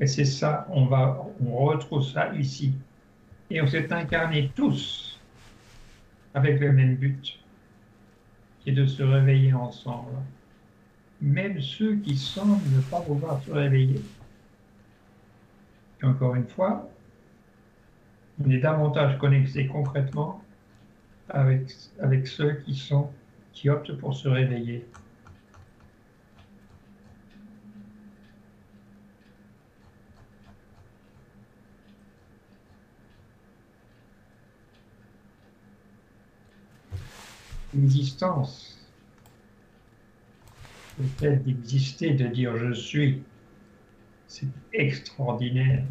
[0.00, 2.74] Et c'est ça, on va, on retrouve ça ici.
[3.50, 5.20] Et on s'est incarnés tous
[6.34, 7.38] avec le même but,
[8.60, 10.16] qui est de se réveiller ensemble.
[11.20, 14.00] Même ceux qui semblent ne pas pouvoir se réveiller.
[16.02, 16.88] Encore une fois,
[18.44, 20.42] on est davantage connecté concrètement
[21.28, 23.10] avec, avec ceux qui sont
[23.52, 24.84] qui optent pour se réveiller.
[37.74, 38.78] L'existence,
[40.98, 43.22] le fait d'exister, de dire je suis,
[44.28, 45.84] c'est extraordinaire.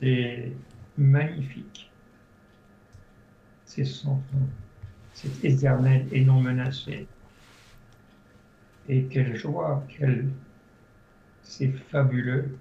[0.00, 0.52] C'est
[0.96, 1.90] magnifique.
[3.64, 4.22] C'est sans.
[5.12, 7.06] C'est éternel et non menacé.
[8.88, 10.28] Et quelle joie, quel...
[11.42, 12.56] c'est fabuleux.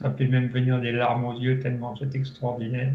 [0.00, 2.94] Ça fait même venir des larmes aux yeux tellement c'est extraordinaire.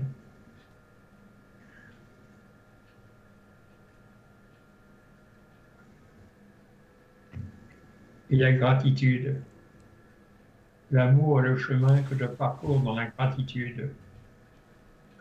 [8.32, 9.40] Et la gratitude.
[10.92, 13.92] L'amour est le chemin que je parcours dans la gratitude.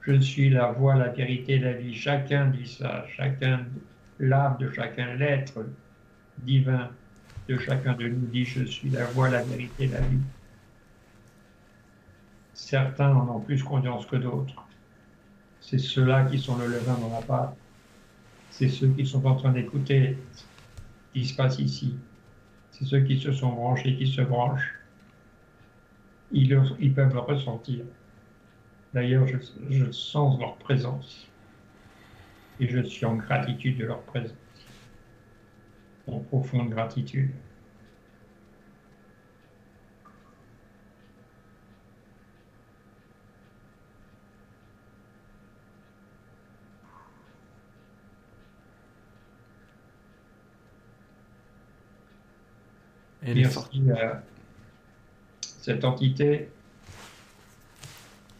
[0.02, 1.94] Je suis la voie, la vérité, la vie.
[1.94, 3.04] Chacun dit ça.
[3.08, 3.66] Chacun,
[4.18, 5.66] l'âme de chacun, l'être
[6.38, 6.90] divin
[7.48, 10.20] de chacun de nous dit je suis la voie, la vérité, la vie.
[12.54, 14.64] Certains en ont plus conscience que d'autres.
[15.60, 17.56] C'est ceux-là qui sont le levain dans la pâte.
[18.50, 20.44] C'est ceux qui sont en train d'écouter ce
[21.12, 21.96] qui se passe ici.
[22.70, 24.74] C'est ceux qui se sont branchés, qui se branchent.
[26.30, 26.48] Ils,
[26.94, 27.84] peuvent le ressentir.
[28.92, 29.26] D'ailleurs,
[29.70, 31.28] je sens leur présence.
[32.60, 34.36] Et je suis en gratitude de leur présence.
[36.06, 37.30] En profonde gratitude.
[53.26, 54.22] Et Merci à
[55.40, 56.48] cette entité.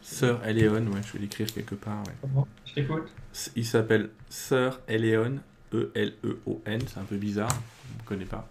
[0.03, 2.03] Sœur Eleon, ouais, je vais l'écrire quelque part.
[2.07, 2.43] Ouais.
[2.67, 3.09] Je t'écoute.
[3.57, 5.39] Il s'appelle Sœur Eleon,
[5.73, 8.47] E-L-E-O-N, c'est un peu bizarre, je ne connais pas.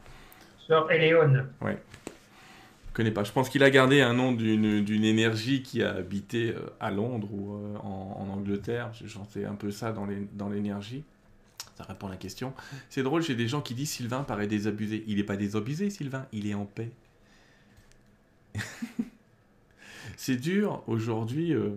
[0.67, 1.45] Sœur Eleon.
[1.61, 1.77] Ouais.
[2.87, 3.23] Je connais pas.
[3.23, 7.29] Je pense qu'il a gardé un nom d'une énergie qui a habité euh, à Londres
[7.31, 8.91] ou euh, en, en, Angleterre.
[8.93, 11.03] J'ai chanté un peu ça dans l'énergie.
[11.75, 12.53] Ça répond à la question.
[12.89, 15.03] C'est drôle, j'ai des gens qui disent Sylvain paraît désabusé.
[15.07, 16.91] Il n'est pas désabusé, Sylvain, il est en paix.
[20.17, 21.71] c'est dur aujourd'hui, euh,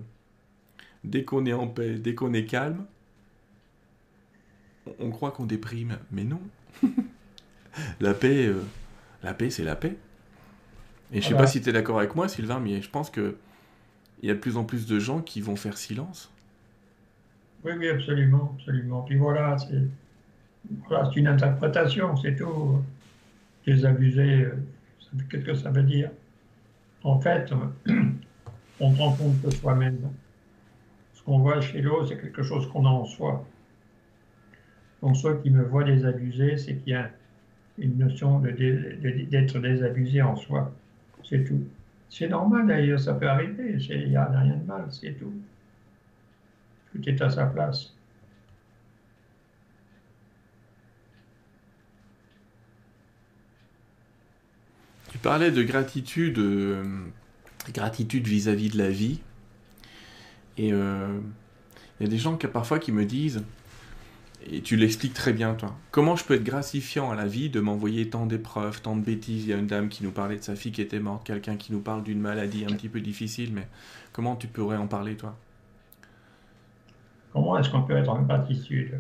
[1.04, 2.85] dès qu'on est en paix, dès qu'on est calme,
[4.98, 6.40] on, croit qu'on déprime, mais non.
[8.00, 8.62] la paix, euh,
[9.22, 9.96] la paix, c'est la paix.
[11.12, 13.37] Et je sais pas si tu es d'accord avec moi, Sylvain, mais je pense que
[14.22, 16.32] il y a de plus en plus de gens qui vont faire silence
[17.66, 19.02] oui, oui, absolument, absolument.
[19.02, 19.57] Puis voilà,
[20.88, 22.83] Voilà, c'est une interprétation, c'est tout.
[23.66, 24.46] Désabusé,
[25.29, 26.11] qu'est-ce que ça veut dire?
[27.02, 27.52] En fait,
[28.81, 29.98] on ne rend compte que soi-même.
[31.14, 33.44] Ce qu'on voit chez l'autre, c'est quelque chose qu'on a en soi.
[35.02, 37.11] Donc, ceux qui me voient désabusé, c'est qu'il y a
[37.79, 40.72] une notion d'être désabusé en soi.
[41.24, 41.64] C'est tout.
[42.09, 45.33] C'est normal d'ailleurs, ça peut arriver, il n'y a rien de mal, c'est tout.
[46.96, 47.92] Tout est à sa place.
[55.11, 56.85] Tu parlais de gratitude, euh,
[57.72, 59.20] gratitude vis-à-vis de la vie.
[60.56, 61.18] Et euh,
[61.98, 63.44] il y a des gens qui, parfois qui me disent,
[64.46, 65.76] et tu l'expliques très bien, toi.
[65.90, 69.44] Comment je peux être gratifiant à la vie de m'envoyer tant d'épreuves, tant de bêtises?
[69.44, 71.56] Il y a une dame qui nous parlait de sa fille qui était morte, quelqu'un
[71.56, 73.68] qui nous parle d'une maladie un petit peu difficile, mais
[74.12, 75.37] comment tu pourrais en parler, toi?
[77.37, 78.99] Comment est-ce qu'on peut être en gratitude?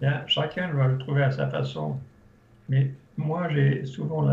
[0.00, 1.98] Bien, Chacun doit le trouver à sa façon.
[2.68, 4.30] Mais moi, j'ai souvent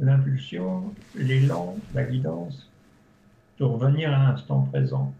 [0.00, 2.68] l'impulsion, l'élan, la guidance
[3.60, 5.14] de revenir à l'instant présent.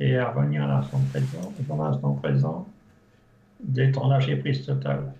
[0.00, 2.66] Et à revenir à l'instant présent, dans l'instant présent,
[3.62, 5.12] d'être en lâcher prise totale,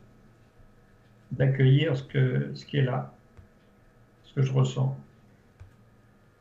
[1.33, 3.13] d'accueillir ce, ce qui est là,
[4.25, 4.97] ce que je ressens,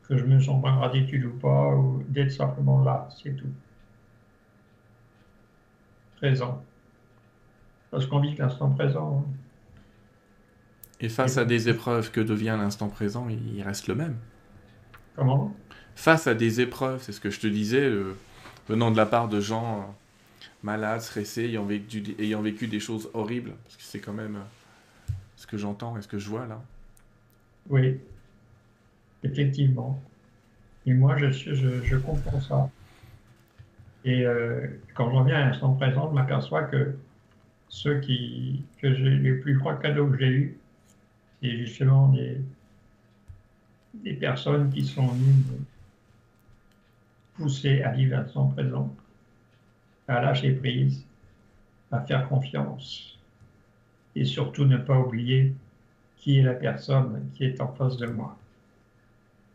[0.08, 1.76] que je me sens pas gratitude ou pas,
[2.10, 3.46] d'être simplement là, c'est tout.
[6.16, 6.62] Présent.
[7.90, 9.24] Parce qu'on vit l'instant présent.
[9.26, 9.32] Hein.
[11.00, 14.16] Et face à des épreuves, que devient l'instant présent Il reste le même.
[15.16, 15.54] Comment?
[15.94, 17.90] Face à des épreuves, c'est ce que je te disais,
[18.68, 23.10] venant de la part de gens euh, malades, stressés, ayant vécu, ayant vécu des choses
[23.14, 26.46] horribles, parce que c'est quand même euh, ce que j'entends et ce que je vois
[26.46, 26.62] là.
[27.68, 27.98] Oui,
[29.22, 30.00] effectivement.
[30.86, 32.70] Et moi, je, je, je comprends ça.
[34.04, 36.96] Et euh, quand je reviens à l'instant présent, je m'aperçois que
[37.68, 40.58] ceux qui, que j'ai, les plus gros cadeaux que j'ai eus,
[41.42, 42.40] c'est justement des,
[43.94, 45.44] des personnes qui sont venues
[47.34, 48.94] pousser à vivre l'instant présent,
[50.08, 51.04] à lâcher prise,
[51.92, 53.18] à faire confiance
[54.16, 55.54] et surtout ne pas oublier
[56.16, 58.36] qui est la personne qui est en face de moi,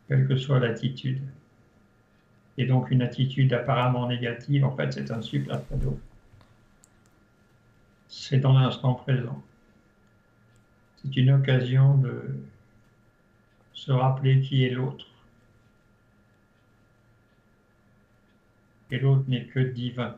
[0.08, 1.22] quelle que soit l'attitude.
[2.58, 5.98] Et donc une attitude apparemment négative, en fait, c'est un super cadeau.
[8.08, 9.42] C'est dans l'instant présent.
[10.96, 12.40] C'est une occasion de
[13.74, 15.06] se rappeler qui est l'autre
[18.90, 20.16] et l'autre n'est que divin.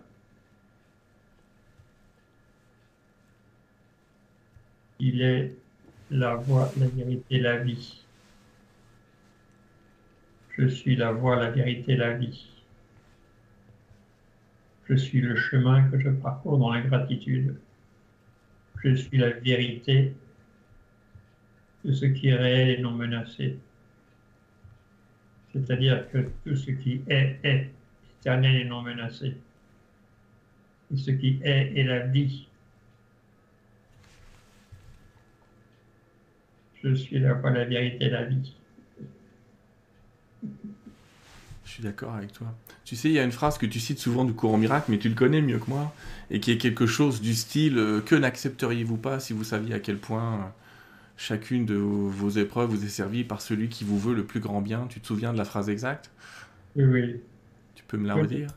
[5.00, 5.54] Il est
[6.10, 8.04] la voie, la vérité, la vie.
[10.58, 12.48] Je suis la voie, la vérité, la vie.
[14.88, 17.56] Je suis le chemin que je parcours dans la gratitude.
[18.82, 20.14] Je suis la vérité
[21.84, 23.56] de ce qui est réel et non menacé.
[25.52, 27.70] C'est-à-dire que tout ce qui est est
[28.18, 29.36] éternel et non menacé.
[30.92, 32.48] Et ce qui est est la vie.
[36.82, 38.57] Je suis la voie, la vérité, la vie.
[41.68, 42.46] Je suis d'accord avec toi.
[42.86, 44.96] Tu sais, il y a une phrase que tu cites souvent du courant miracle, mais
[44.96, 45.94] tu le connais mieux que moi,
[46.30, 49.78] et qui est quelque chose du style euh, Que n'accepteriez-vous pas si vous saviez à
[49.78, 50.46] quel point euh,
[51.18, 54.62] chacune de vos épreuves vous est servie par celui qui vous veut le plus grand
[54.62, 54.86] bien?
[54.88, 56.10] Tu te souviens de la phrase exacte?
[56.74, 57.20] Oui, oui.
[57.86, 58.48] Peux me la redire?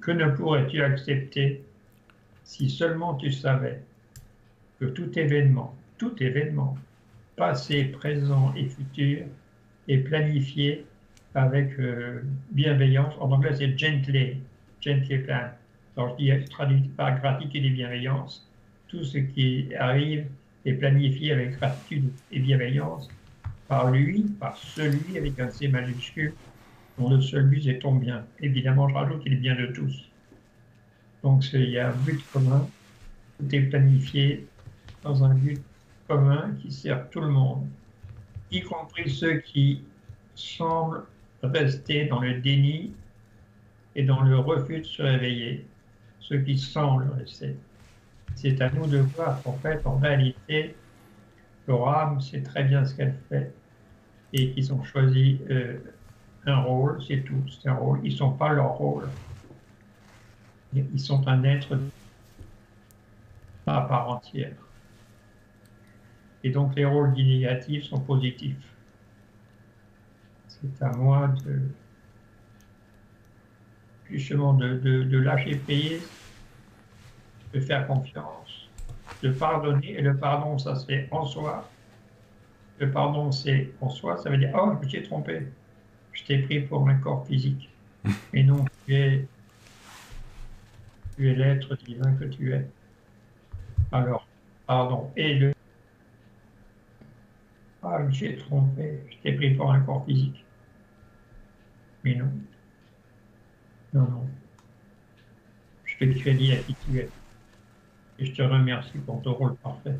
[0.00, 1.62] Que ne pourrais-tu accepter
[2.44, 3.82] si seulement tu savais
[4.78, 6.76] que tout événement, tout événement,
[7.36, 9.24] passé, présent et futur,
[9.88, 10.86] est planifié
[11.34, 13.14] avec euh, bienveillance.
[13.20, 14.38] En anglais, c'est gently,
[14.80, 15.50] gently plan.
[15.96, 18.46] Alors, je dis, traduit par gratitude et bienveillance.
[18.88, 20.26] Tout ce qui arrive
[20.64, 23.08] est planifié avec gratitude et bienveillance
[23.68, 26.32] par lui, par celui avec un C majuscule
[26.98, 28.24] dont le seul but est ton bien.
[28.40, 30.08] Évidemment, je rajoute qu'il est bien de tous.
[31.22, 32.66] Donc il y a un but commun,
[33.38, 34.46] tout est planifié
[35.02, 35.60] dans un but
[36.06, 37.66] commun qui sert tout le monde,
[38.50, 39.82] y compris ceux qui
[40.34, 41.04] semblent
[41.42, 42.94] rester dans le déni
[43.94, 45.66] et dans le refus de se réveiller,
[46.20, 47.56] ceux qui semblent rester.
[48.34, 50.76] C'est à nous de voir qu'en fait, en réalité,
[51.66, 53.52] leur âme sait très bien ce qu'elle fait
[54.32, 55.78] et qu'ils ont choisi euh,
[56.46, 58.00] un rôle, c'est tout, c'est un rôle.
[58.02, 59.08] Ils ne sont pas leur rôle.
[60.74, 61.78] Ils sont un être
[63.66, 64.54] à part entière.
[66.44, 68.56] Et donc les rôles négatifs sont positifs.
[70.60, 71.60] C'est à moi de
[74.10, 76.02] justement de, de, lâcher prise
[77.52, 78.68] de faire confiance,
[79.22, 79.92] de pardonner.
[79.92, 81.68] Et le pardon, ça se fait en soi.
[82.78, 84.16] Le pardon, c'est en soi.
[84.18, 85.46] Ça veut dire, oh, je me suis trompé.
[86.12, 87.70] Je t'ai pris pour un corps physique.
[88.32, 89.26] Et non, tu es,
[91.16, 92.66] tu es l'être divin que tu es.
[93.92, 94.26] Alors,
[94.66, 95.10] pardon.
[95.16, 95.52] Et le
[97.82, 100.44] ah, je me suis trompé, je t'ai pris pour un corps physique.
[102.16, 102.32] Non.
[103.94, 104.26] Non.
[105.84, 106.52] Je te crédit
[106.86, 107.08] tu es.
[108.18, 109.96] Et je te remercie pour ton rôle parfait.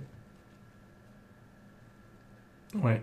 [2.74, 3.02] Ouais.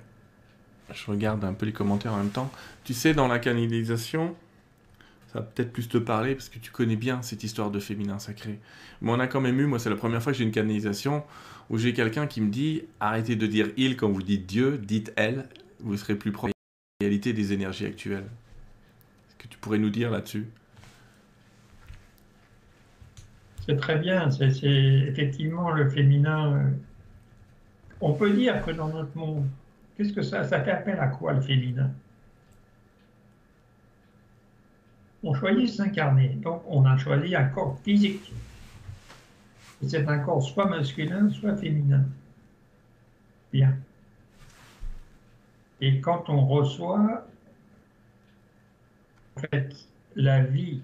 [0.93, 2.51] Je regarde un peu les commentaires en même temps.
[2.83, 4.35] Tu sais, dans la canalisation,
[5.27, 8.19] ça va peut-être plus te parler parce que tu connais bien cette histoire de féminin
[8.19, 8.59] sacré.
[9.01, 11.23] Mais on a quand même eu, moi c'est la première fois que j'ai une canalisation
[11.69, 15.11] où j'ai quelqu'un qui me dit arrêtez de dire il quand vous dites Dieu, dites
[15.15, 18.27] elle, vous serez plus proche de la réalité des énergies actuelles.
[19.49, 20.47] Tu pourrais nous dire là-dessus?
[23.65, 26.53] C'est très bien, c'est effectivement le féminin.
[26.53, 26.69] Euh,
[27.99, 29.47] on peut dire que dans notre monde,
[29.97, 31.89] qu'est-ce que ça, ça appel à quoi le féminin?
[35.23, 38.31] On choisit de s'incarner, donc on a choisi un corps physique.
[39.81, 42.05] c'est un corps soit masculin, soit féminin.
[43.51, 43.75] Bien.
[45.81, 47.25] Et quand on reçoit,
[49.39, 49.75] fait,
[50.15, 50.81] la vie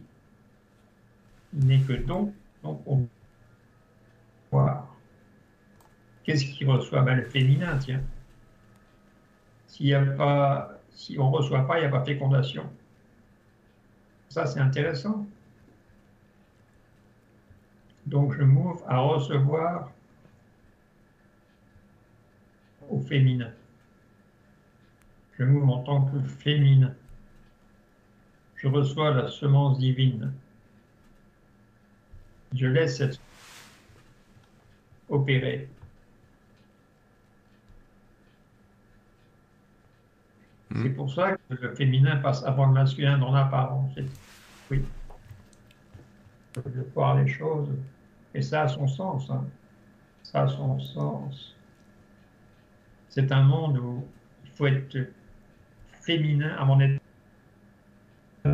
[1.53, 2.33] n'est que don,
[2.63, 3.07] donc on
[4.51, 4.95] voir.
[6.23, 7.01] Qu'est-ce qui reçoit?
[7.01, 8.01] Ben, Le féminin, tiens.
[9.67, 12.69] S'il a pas, si on ne reçoit pas, il n'y a pas fécondation.
[14.29, 15.25] Ça, c'est intéressant.
[18.05, 19.91] Donc, je m'ouvre à recevoir
[22.89, 23.51] au féminin.
[25.37, 26.93] Je m'ouvre en tant que féminin.
[28.61, 30.31] Je reçois la semence divine.
[32.53, 33.19] Je laisse cette
[35.09, 35.67] opérer.
[40.71, 40.95] C'est hmm.
[40.95, 43.93] pour ça que le féminin passe avant le masculin dans l'apparence.
[44.69, 44.85] Oui.
[46.55, 47.69] De voir les choses.
[48.33, 49.29] Et ça a son sens.
[49.29, 49.45] Hein.
[50.23, 51.55] Ça a son sens.
[53.09, 54.05] C'est un monde où
[54.45, 54.97] il faut être
[56.01, 57.00] féminin avant d'être une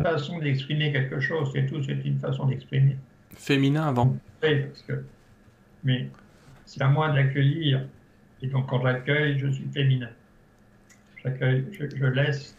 [0.02, 1.50] façon d'exprimer quelque chose.
[1.52, 2.96] C'est tout, c'est une façon d'exprimer.
[3.34, 5.04] Féminin avant Oui, parce que.
[5.84, 6.08] Mais
[6.64, 7.86] c'est à moi de l'accueillir.
[8.42, 10.10] Et donc, quand j'accueille, je suis féminin.
[11.22, 12.56] J'accueille, je, laisse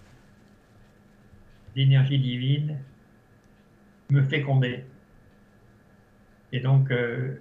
[1.76, 2.78] l'énergie divine
[4.10, 4.84] me féconder.
[6.52, 7.36] Et donc, euh,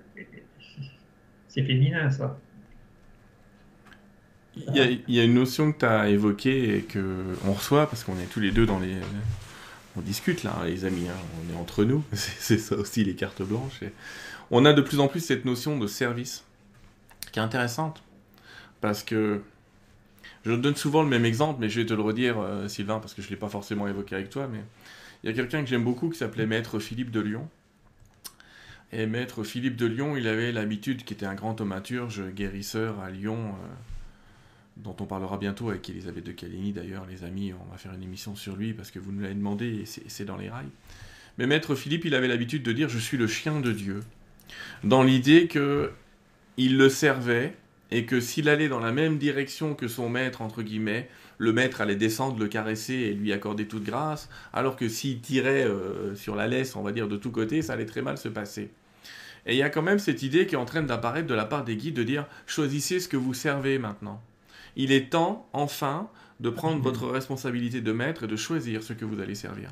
[1.49, 2.39] c'est féminin, ça.
[4.55, 7.89] Il y, a, il y, a, une notion que tu as évoquée et qu'on reçoit,
[7.89, 8.97] parce qu'on est tous les deux dans les.
[9.99, 13.43] On discute là, les amis, hein, on est entre nous, c'est ça aussi les cartes
[13.43, 13.81] blanches.
[14.53, 16.45] On a de plus en plus cette notion de service,
[17.33, 18.03] qui est intéressante,
[18.81, 19.43] parce que
[20.45, 23.13] je donne souvent le même exemple, mais je vais te le redire, euh, Sylvain, parce
[23.13, 24.61] que je ne l'ai pas forcément évoqué avec toi, mais
[25.25, 27.49] il y a quelqu'un que j'aime beaucoup qui s'appelait Maître Philippe de Lyon.
[28.93, 33.11] Et Maître Philippe de Lyon, il avait l'habitude, qui était un grand thaumaturge, guérisseur à
[33.11, 33.67] Lyon, euh,
[34.83, 38.03] dont on parlera bientôt avec Elisabeth de Caligny d'ailleurs, les amis, on va faire une
[38.03, 40.71] émission sur lui parce que vous nous l'avez demandé et c'est dans les rails.
[41.37, 44.01] Mais Maître Philippe, il avait l'habitude de dire Je suis le chien de Dieu,
[44.85, 45.93] dans l'idée que
[46.57, 47.55] il le servait
[47.91, 51.81] et que s'il allait dans la même direction que son maître, entre guillemets, le maître
[51.81, 56.35] allait descendre, le caresser et lui accorder toute grâce, alors que s'il tirait euh, sur
[56.35, 58.71] la laisse, on va dire, de tous côtés, ça allait très mal se passer.
[59.47, 61.47] Et il y a quand même cette idée qui est en train d'apparaître de la
[61.47, 64.21] part des guides de dire choisissez ce que vous servez maintenant.
[64.79, 66.09] Il est temps, enfin,
[66.41, 69.71] de prendre votre responsabilité de maître et de choisir ce que vous allez servir.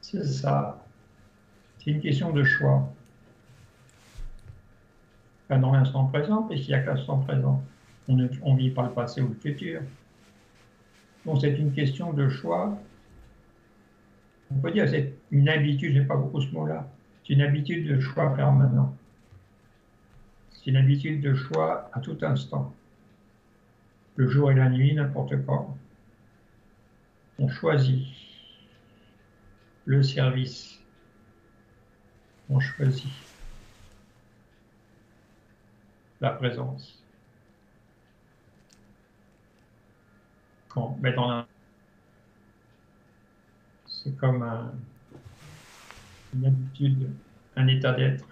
[0.00, 0.84] C'est ça.
[1.78, 2.88] C'est une question de choix
[5.48, 7.62] dans l'instant présent, puisqu'il n'y a que l'instant présent.
[8.08, 9.80] On ne vit pas le passé ou le futur.
[11.24, 12.78] Donc c'est une question de choix.
[14.50, 16.86] On peut dire c'est une habitude, n'ai pas beaucoup ce mot-là.
[17.24, 18.94] C'est une habitude de choix permanent.
[20.62, 22.72] C'est une habitude de choix à tout instant.
[24.14, 25.76] Le jour et la nuit, n'importe quand.
[27.40, 28.06] On choisit
[29.86, 30.78] le service.
[32.48, 33.10] On choisit
[36.20, 37.02] la présence.
[40.68, 40.96] Quand,
[43.86, 44.72] c'est comme
[46.34, 47.10] une habitude,
[47.56, 48.31] un état d'être.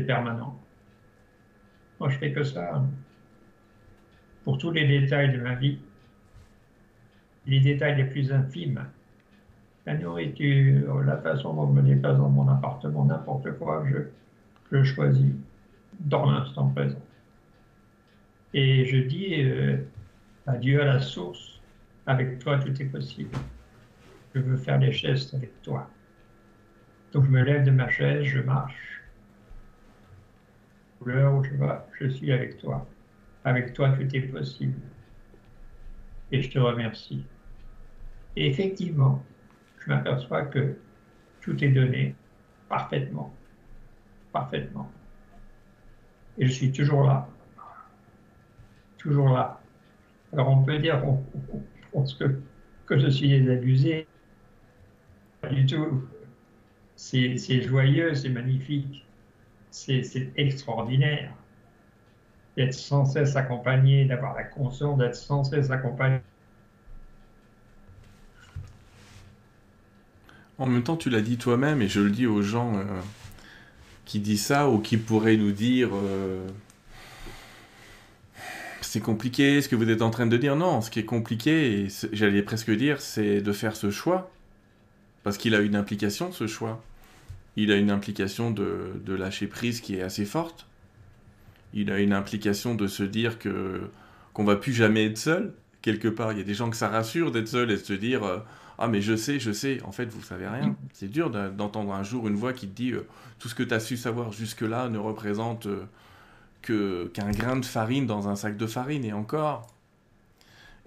[0.00, 0.58] Permanent.
[1.98, 2.84] Moi, je fais que ça.
[4.44, 5.78] Pour tous les détails de ma vie,
[7.46, 8.86] les détails les plus infimes,
[9.86, 13.98] la nourriture, la façon dont je me déplace dans mon appartement, n'importe quoi, je,
[14.72, 15.32] je choisis
[16.00, 17.00] dans l'instant présent.
[18.52, 19.78] Et je dis euh,
[20.46, 21.60] adieu à la source.
[22.06, 23.36] Avec toi, tout est possible.
[24.34, 25.90] Je veux faire des gestes avec toi.
[27.12, 28.95] Donc je me lève de ma chaise, je marche.
[31.04, 32.86] Je suis avec toi.
[33.44, 34.80] Avec toi, tout est possible.
[36.32, 37.24] Et je te remercie.
[38.34, 39.24] Et effectivement,
[39.78, 40.76] je m'aperçois que
[41.40, 42.14] tout est donné
[42.68, 43.32] parfaitement.
[44.32, 44.90] Parfaitement.
[46.38, 47.28] Et je suis toujours là.
[48.98, 49.60] Toujours là.
[50.32, 51.02] Alors on peut dire
[52.18, 52.40] que,
[52.86, 54.06] que je suis désabusé.
[55.40, 56.08] Pas du tout.
[56.96, 59.05] C'est joyeux, c'est magnifique.
[59.76, 61.30] C'est extraordinaire
[62.56, 66.20] d'être sans cesse accompagné, d'avoir la conscience d'être sans cesse accompagné.
[70.58, 72.84] En même temps, tu l'as dit toi-même, et je le dis aux gens euh,
[74.06, 76.48] qui disent ça, ou qui pourraient nous dire euh,
[78.80, 80.56] c'est compliqué ce que vous êtes en train de dire.
[80.56, 84.30] Non, ce qui est compliqué, j'allais presque dire, c'est de faire ce choix.
[85.22, 86.82] Parce qu'il a une implication, ce choix.
[87.56, 90.66] Il a une implication de, lâcher prise qui est assez forte.
[91.72, 93.90] Il a une implication de se dire que
[94.32, 95.54] qu'on va plus jamais être seul.
[95.80, 97.94] Quelque part, il y a des gens que ça rassure d'être seul et de se
[97.94, 98.38] dire euh,
[98.78, 99.82] ah mais je sais, je sais.
[99.84, 100.76] En fait, vous savez rien.
[100.92, 103.06] C'est dur d'entendre un jour une voix qui te dit euh,
[103.38, 105.86] tout ce que tu as su savoir jusque-là ne représente euh,
[106.60, 109.66] que qu'un grain de farine dans un sac de farine et encore.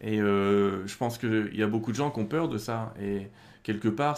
[0.01, 2.93] Et je pense qu'il y a beaucoup de gens qui ont peur de ça.
[3.01, 3.27] Et
[3.63, 4.17] quelque part,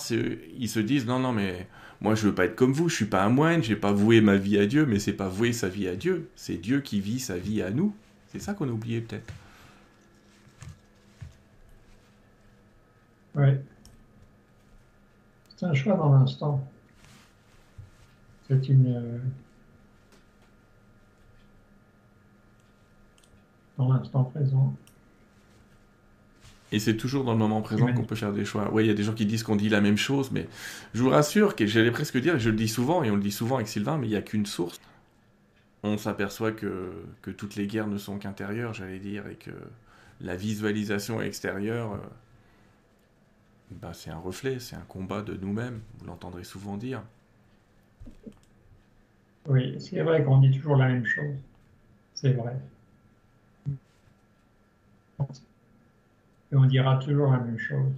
[0.58, 1.68] ils se disent non, non, mais
[2.00, 4.22] moi je veux pas être comme vous, je suis pas un moine, j'ai pas voué
[4.22, 7.00] ma vie à Dieu, mais c'est pas vouer sa vie à Dieu, c'est Dieu qui
[7.00, 7.96] vit sa vie à nous.
[8.28, 9.34] C'est ça qu'on a oublié peut-être.
[13.36, 13.50] Oui.
[15.56, 16.66] C'est un choix dans l'instant.
[18.48, 18.88] C'est une.
[18.88, 19.20] Euh,
[23.78, 24.74] dans l'instant présent.
[26.72, 28.72] Et c'est toujours dans le moment présent qu'on peut faire des choix.
[28.72, 30.48] Oui, il y a des gens qui disent qu'on dit la même chose, mais
[30.94, 33.22] je vous rassure que j'allais presque dire, et je le dis souvent, et on le
[33.22, 34.80] dit souvent avec Sylvain, mais il n'y a qu'une source.
[35.84, 39.52] On s'aperçoit que, que toutes les guerres ne sont qu'intérieures, j'allais dire, et que
[40.22, 42.00] la visualisation extérieure,
[43.72, 47.02] bah, c'est un reflet, c'est un combat de nous-mêmes, vous l'entendrez souvent dire.
[49.48, 51.36] Oui, c'est vrai qu'on dit toujours la même chose.
[52.14, 52.56] C'est vrai
[56.52, 57.94] et on dira toujours la même chose.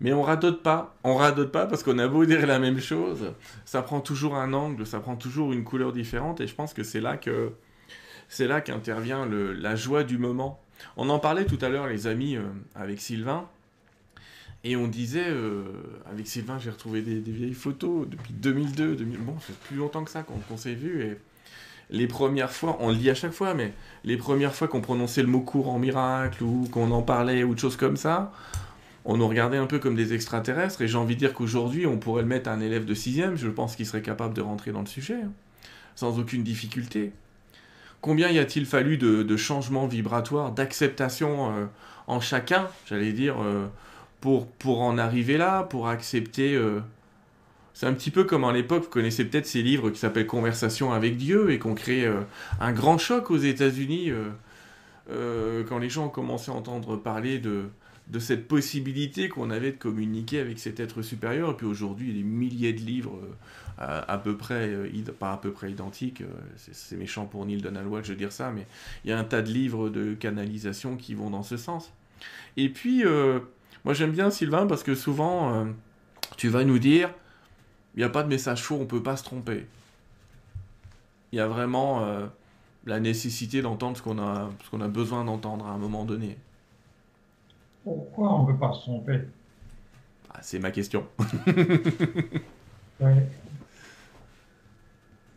[0.00, 3.32] Mais on radote pas, on radote pas parce qu'on a beau dire la même chose,
[3.64, 6.82] ça prend toujours un angle, ça prend toujours une couleur différente et je pense que
[6.82, 7.52] c'est là que
[8.28, 10.60] c'est là qu'intervient la joie du moment.
[10.96, 12.42] On en parlait tout à l'heure les amis euh,
[12.74, 13.48] avec Sylvain
[14.64, 15.62] et on disait euh,
[16.10, 20.10] avec Sylvain j'ai retrouvé des, vieilles photos depuis 2002, 2000, bon c'est plus longtemps que
[20.10, 21.18] ça qu'on s'est vu et
[21.90, 23.72] les premières fois, on le dit à chaque fois, mais
[24.04, 27.58] les premières fois qu'on prononçait le mot courant miracle ou qu'on en parlait ou de
[27.58, 28.32] choses comme ça,
[29.04, 30.80] on nous regardait un peu comme des extraterrestres.
[30.82, 33.36] Et j'ai envie de dire qu'aujourd'hui, on pourrait le mettre à un élève de sixième,
[33.36, 35.32] je pense qu'il serait capable de rentrer dans le sujet, hein,
[35.94, 37.12] sans aucune difficulté.
[38.00, 41.64] Combien y a-t-il fallu de, changements vibratoires, d'acceptation euh,
[42.06, 43.66] en chacun, j'allais dire, euh,
[44.20, 46.80] pour, pour en arriver là, pour accepter euh,
[47.74, 50.92] c'est un petit peu comme à l'époque, vous connaissez peut-être ces livres qui s'appellent Conversation
[50.92, 52.20] avec Dieu et qu'on crée euh,
[52.60, 54.28] un grand choc aux États-Unis euh,
[55.10, 57.64] euh, quand les gens ont commencé à entendre parler de,
[58.06, 61.50] de cette possibilité qu'on avait de communiquer avec cet être supérieur.
[61.50, 63.18] Et puis aujourd'hui, il y a des milliers de livres
[63.76, 64.72] à, peu près,
[65.18, 66.22] pas à peu près identiques,
[66.56, 68.68] c'est méchant pour Neil Donald Walsh de dire ça, mais
[69.04, 71.92] il y a un tas de livres de canalisation qui vont dans ce sens.
[72.56, 73.02] Et puis,
[73.84, 75.66] moi j'aime bien Sylvain parce que souvent,
[76.36, 77.10] tu vas nous dire
[77.94, 79.66] il n'y a pas de message faux, on ne peut pas se tromper.
[81.32, 82.26] Il y a vraiment euh,
[82.86, 86.36] la nécessité d'entendre ce qu'on a, ce qu'on a besoin d'entendre à un moment donné.
[87.84, 89.20] Pourquoi on ne peut pas se tromper?
[90.32, 91.06] Ah, C'est ma question.
[93.00, 93.28] ouais.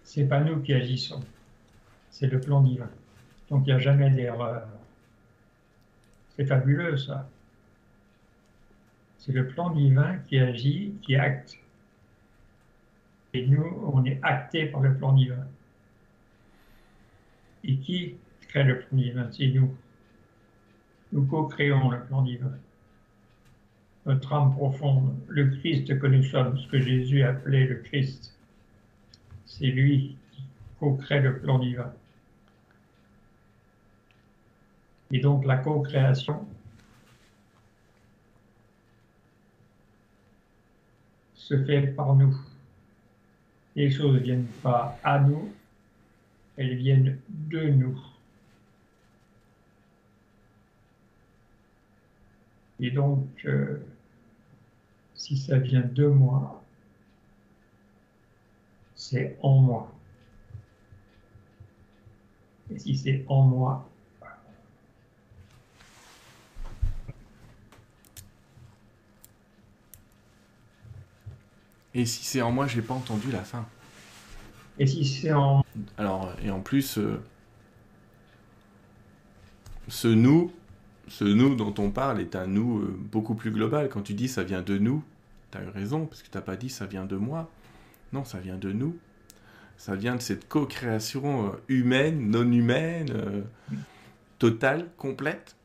[0.03, 1.22] C'est pas nous qui agissons,
[2.10, 2.89] c'est le plan divin.
[3.49, 4.68] Donc il n'y a jamais d'erreur.
[6.36, 7.30] C'est fabuleux ça.
[9.20, 11.58] C'est le plan divin qui agit, qui acte
[13.34, 15.48] et nous, on est acté par le plan divin.
[17.64, 18.16] Et qui
[18.48, 19.30] crée le plan divin?
[19.32, 19.76] C'est nous.
[21.12, 22.58] Nous co-créons le plan divin.
[24.06, 28.34] Notre âme profonde, le Christ que nous sommes, ce que Jésus appelait le Christ,
[29.46, 30.44] c'est lui qui
[30.80, 31.94] co-crée le plan divin.
[35.12, 36.46] Et donc la co-création,
[41.48, 42.38] se fait par nous.
[43.78, 45.54] Les choses ne viennent pas à nous,
[46.58, 48.02] elles viennent de nous.
[52.80, 53.78] Et donc, euh,
[55.14, 56.64] si ça vient de moi,
[58.96, 59.96] c'est en moi.
[62.72, 63.88] Et si c'est en moi,
[71.98, 73.66] Et si c'est en moi, j'ai pas entendu la fin.
[74.78, 75.66] Et si c'est en.
[75.98, 77.20] Alors, et en plus, euh,
[79.88, 80.54] ce nous,
[81.08, 83.89] ce nous dont on parle est un nous euh, beaucoup plus global.
[83.89, 85.04] Quand tu dis ça vient de nous,
[85.50, 87.50] tu as eu raison, parce que tu n'as pas dit ça vient de moi.
[88.14, 88.95] Non, ça vient de nous.
[89.78, 93.43] Ça vient de cette co-création euh, humaine, non humaine,
[94.38, 95.56] totale, complète.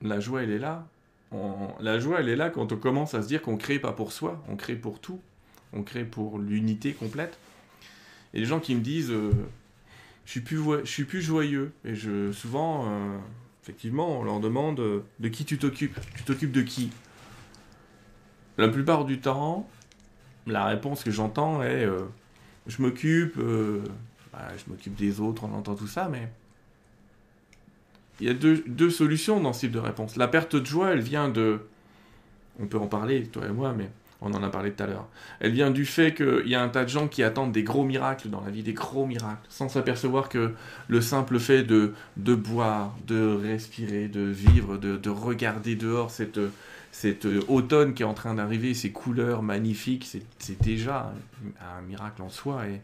[0.00, 0.86] La joie, elle est là.
[1.80, 4.12] La joie, elle est là quand on commence à se dire qu'on crée pas pour
[4.12, 5.20] soi, on crée pour tout.
[5.72, 7.38] On crée pour l'unité complète.
[8.34, 9.30] Et les gens qui me disent euh,
[10.24, 13.18] je suis plus suis plus joyeux et je souvent euh,
[13.62, 15.98] effectivement on leur demande euh, de qui tu t'occupes?
[16.16, 16.90] Tu t'occupes de qui?
[18.58, 19.68] La plupart du temps
[20.46, 21.86] la réponse que j'entends est
[22.66, 23.36] je m'occupe
[24.32, 26.28] bah, je m'occupe des autres on entend tout ça mais
[28.20, 30.16] il y a deux, solutions dans ce type de réponse.
[30.16, 31.60] La perte de joie, elle vient de...
[32.58, 33.90] On peut en parler, toi et moi, mais
[34.22, 35.06] on en a parlé tout à l'heure.
[35.40, 37.84] Elle vient du fait qu'il y a un tas de gens qui attendent des gros
[37.84, 40.52] miracles dans la vie, des gros miracles, sans s'apercevoir que
[40.88, 46.38] le simple fait de, boire, de respirer, de vivre, de, regarder dehors cette,
[47.48, 50.08] automne qui est en train d'arriver, ces couleurs magnifiques,
[50.38, 51.12] c'est déjà
[51.60, 52.80] un miracle en soi et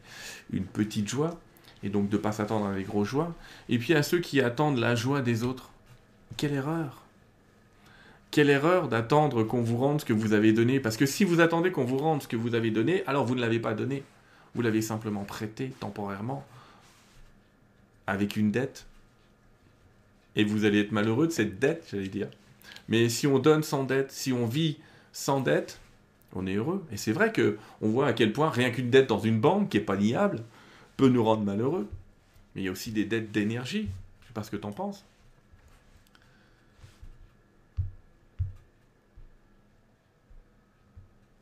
[0.53, 1.41] une petite joie
[1.83, 3.35] et donc de ne pas s'attendre à des grosses joies.
[3.68, 5.70] Et puis à ceux qui attendent la joie des autres.
[6.37, 7.03] Quelle erreur
[8.30, 10.80] Quelle erreur d'attendre qu'on vous rende ce que vous avez donné.
[10.80, 13.35] Parce que si vous attendez qu'on vous rende ce que vous avez donné, alors vous
[13.35, 14.03] ne l'avez pas donné.
[14.55, 16.45] Vous l'avez simplement prêté temporairement
[18.07, 18.87] avec une dette.
[20.37, 22.28] Et vous allez être malheureux de cette dette, j'allais dire.
[22.89, 24.78] Mais si on donne sans dette, si on vit
[25.12, 25.78] sans dette,
[26.35, 26.85] on est heureux.
[26.93, 29.68] Et c'est vrai que on voit à quel point rien qu'une dette dans une banque
[29.68, 30.43] qui est pas niable,
[30.97, 31.88] peut nous rendre malheureux.
[32.55, 33.88] Mais il y a aussi des dettes d'énergie.
[34.20, 35.05] Je sais pas ce que tu en penses.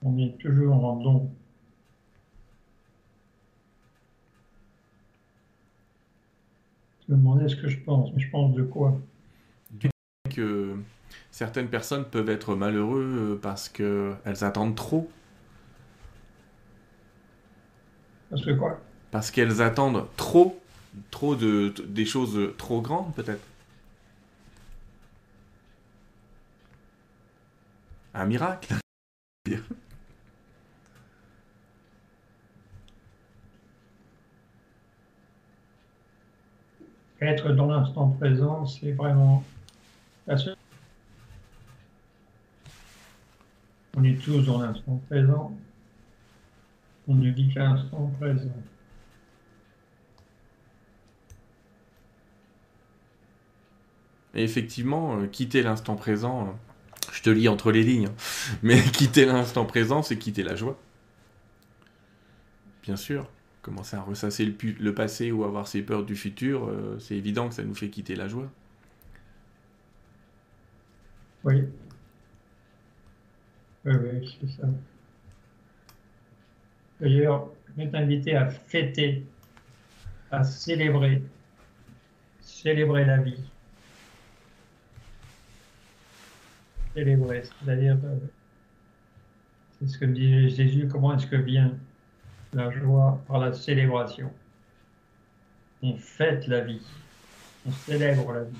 [0.02, 1.30] On est toujours en don.
[7.06, 8.98] Je me demandais ce que je pense, mais je pense de quoi?
[10.30, 10.76] Que
[11.32, 15.10] certaines personnes peuvent être malheureuses parce qu'elles attendent trop.
[18.30, 18.80] Parce que quoi?
[19.10, 20.60] Parce qu'elles attendent trop,
[21.10, 23.44] trop de, des choses trop grandes peut-être.
[28.14, 28.74] Un miracle.
[37.20, 39.44] Être dans l'instant présent, c'est vraiment
[40.26, 40.56] la seule.
[43.94, 45.52] On est tous dans l'instant présent.
[47.06, 48.54] On ne vit qu'à l'instant présent.
[54.34, 56.52] Effectivement, euh, quitter l'instant présent, euh,
[57.12, 58.14] je te lis entre les lignes, hein.
[58.62, 60.78] mais quitter l'instant présent, c'est quitter la joie.
[62.82, 63.28] Bien sûr,
[63.62, 67.54] commencer à ressasser le, passé ou avoir ses peurs du futur, euh, c'est évident que
[67.54, 68.50] ça nous fait quitter la joie.
[71.42, 71.64] Oui.
[73.84, 74.68] Oui, oui, c'est ça.
[77.00, 79.24] D'ailleurs, je vais t'inviter à fêter,
[80.30, 81.22] à célébrer,
[82.40, 83.38] célébrer la vie.
[86.94, 87.42] Célébrer.
[87.42, 87.98] C'est-à-dire,
[89.78, 91.76] c'est ce que dit Jésus, comment est-ce que vient
[92.52, 94.32] la joie par la célébration?
[95.82, 96.82] On fête la vie,
[97.66, 98.58] on célèbre la vie.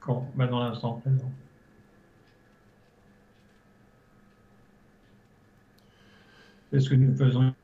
[0.00, 0.28] Quand?
[0.34, 1.32] Ben Dans l'instant présent.
[6.70, 7.54] C'est ce que nous faisons.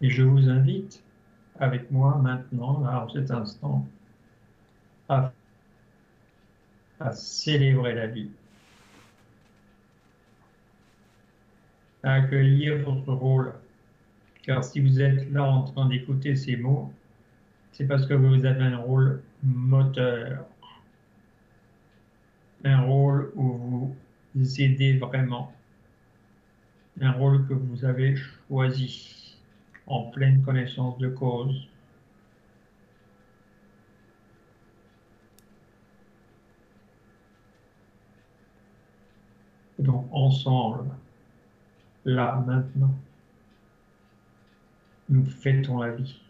[0.00, 1.02] Et je vous invite
[1.58, 3.86] avec moi maintenant, à cet instant,
[5.08, 5.32] à,
[7.12, 8.30] célébrer la vie,
[12.02, 13.52] à accueillir votre rôle.
[14.42, 16.92] Car si vous êtes là en train d'écouter ces mots,
[17.72, 20.44] c'est parce que vous avez un rôle moteur,
[22.64, 23.94] un rôle où
[24.34, 25.52] vous aidez vraiment,
[27.00, 28.16] un rôle que vous avez
[28.48, 29.36] choisi
[29.86, 31.68] en pleine connaissance de cause
[39.78, 40.90] Donc ensemble,
[42.04, 42.94] là, maintenant,
[45.08, 46.20] nous fêtons la vie.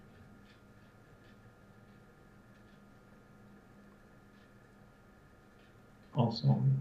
[6.15, 6.73] Ensemble,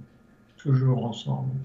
[0.58, 1.60] toujours ensemble.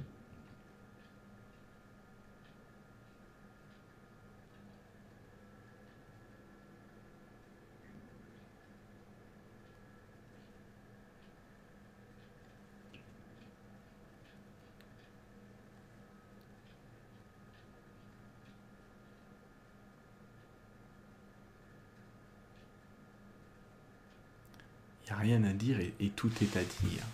[25.21, 27.05] Rien à dire et, tout est à dire.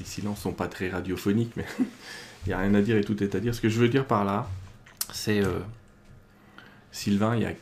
[0.00, 1.66] Les silences sont pas très radiophoniques, mais
[2.46, 3.54] il n'y a rien à dire et tout est à dire.
[3.54, 4.48] Ce que je veux dire par là,
[5.12, 5.60] c'est euh,
[6.92, 7.52] Sylvain, il y a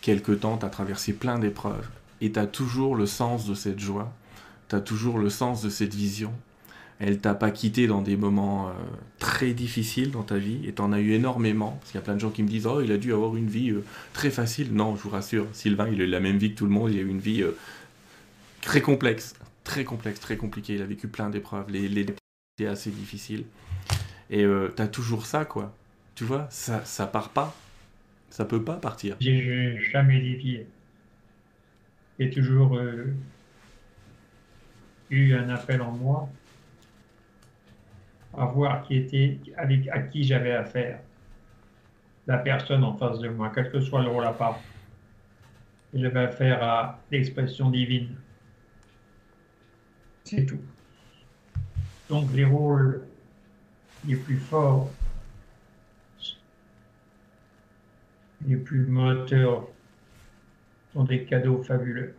[0.00, 1.88] quelque temps, tu as traversé plein d'épreuves
[2.20, 4.12] et tu as toujours le sens de cette joie,
[4.68, 6.32] tu as toujours le sens de cette vision.
[7.00, 8.72] Elle t'a pas quitté dans des moments euh,
[9.18, 11.76] très difficiles dans ta vie et tu en as eu énormément.
[11.80, 13.34] Parce qu'il y a plein de gens qui me disent Oh, il a dû avoir
[13.34, 14.72] une vie euh, très facile.
[14.72, 16.92] Non, je vous rassure, Sylvain, il a eu la même vie que tout le monde.
[16.92, 17.42] Il a eu une vie
[18.64, 20.74] très complexe, très complexe, très compliqué.
[20.74, 22.06] Il a vécu plein d'épreuves, les, les
[22.58, 23.44] étaient assez difficiles.
[24.30, 25.74] Et euh, t'as toujours ça, quoi.
[26.14, 27.54] Tu vois, ça, ça part pas.
[28.30, 29.16] Ça peut pas partir.
[29.20, 30.66] J'ai jamais dévié.
[32.18, 33.14] J'ai toujours euh,
[35.10, 36.28] eu un appel en moi
[38.36, 40.98] à voir qui était, avec, à qui j'avais affaire.
[42.26, 44.58] La personne en face de moi, quel que soit le rôle à part.
[45.92, 48.16] J'avais affaire à l'expression divine.
[50.24, 50.60] C'est tout.
[52.08, 53.06] Donc les rôles
[54.06, 54.90] les plus forts,
[58.46, 59.68] les plus moteurs
[60.92, 62.14] sont des cadeaux fabuleux.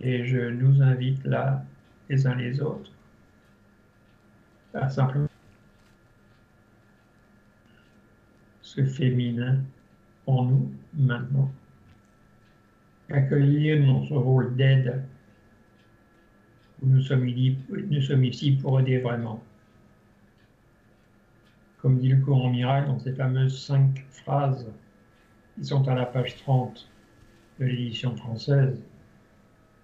[0.00, 1.64] Et je nous invite là,
[2.08, 2.90] les uns les autres,
[4.74, 5.28] à simplement
[8.60, 9.60] ce féminin
[10.26, 11.50] en nous maintenant
[13.14, 15.04] accueillir notre rôle d'aide.
[16.82, 19.42] Nous sommes, nous sommes ici pour aider vraiment.
[21.78, 24.70] Comme dit le courant miracle dans ces fameuses cinq phrases
[25.54, 26.90] qui sont à la page 30
[27.60, 28.82] de l'édition française,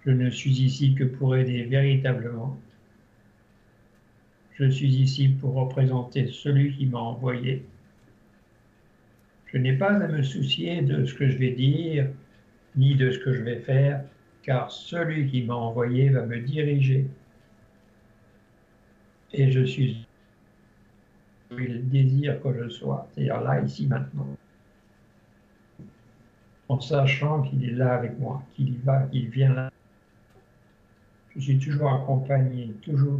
[0.05, 2.59] je ne suis ici que pour aider véritablement.
[4.55, 7.65] Je suis ici pour représenter celui qui m'a envoyé.
[9.45, 12.09] Je n'ai pas à me soucier de ce que je vais dire
[12.75, 14.03] ni de ce que je vais faire,
[14.43, 17.07] car celui qui m'a envoyé va me diriger.
[19.33, 20.05] Et je suis
[21.59, 24.27] il désire que je sois, c'est-à-dire là, ici, maintenant.
[26.69, 29.71] En sachant qu'il est là avec moi, qu'il va, qu'il vient là.
[31.35, 33.19] Je suis toujours accompagné, toujours.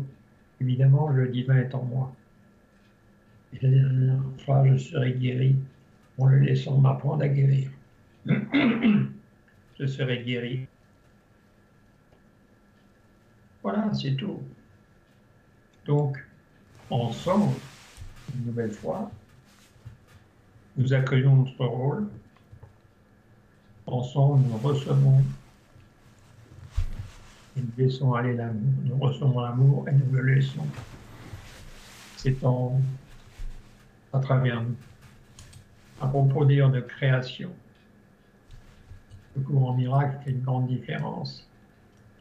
[0.59, 2.13] Évidemment, le divin est en moi.
[3.53, 5.55] Et la dernière fois, je serai guéri
[6.17, 7.69] en le laissant m'apprendre à guérir.
[9.81, 10.67] je serai guéri.
[13.63, 14.39] Voilà, c'est tout.
[15.85, 16.23] Donc,
[16.91, 17.55] ensemble,
[18.35, 19.09] une nouvelle fois,
[20.77, 22.07] nous accueillons notre rôle.
[23.87, 25.23] Ensemble, nous recevons
[27.57, 28.61] et nous laissons aller l'amour.
[28.83, 30.67] Nous recevons l'amour et nous le laissons
[32.17, 32.79] s'étendre
[34.13, 34.75] à travers nous.
[35.99, 37.51] À propos d'ailleurs de création,
[39.35, 41.47] le courant miracle fait une grande différence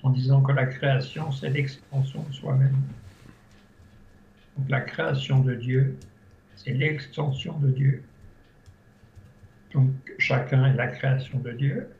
[0.02, 2.76] en disant que la création, c'est l'extension de soi-même.
[4.56, 5.98] Donc la création de Dieu,
[6.56, 8.02] c'est l'extension de Dieu.
[9.72, 11.90] Donc chacun est la création de Dieu.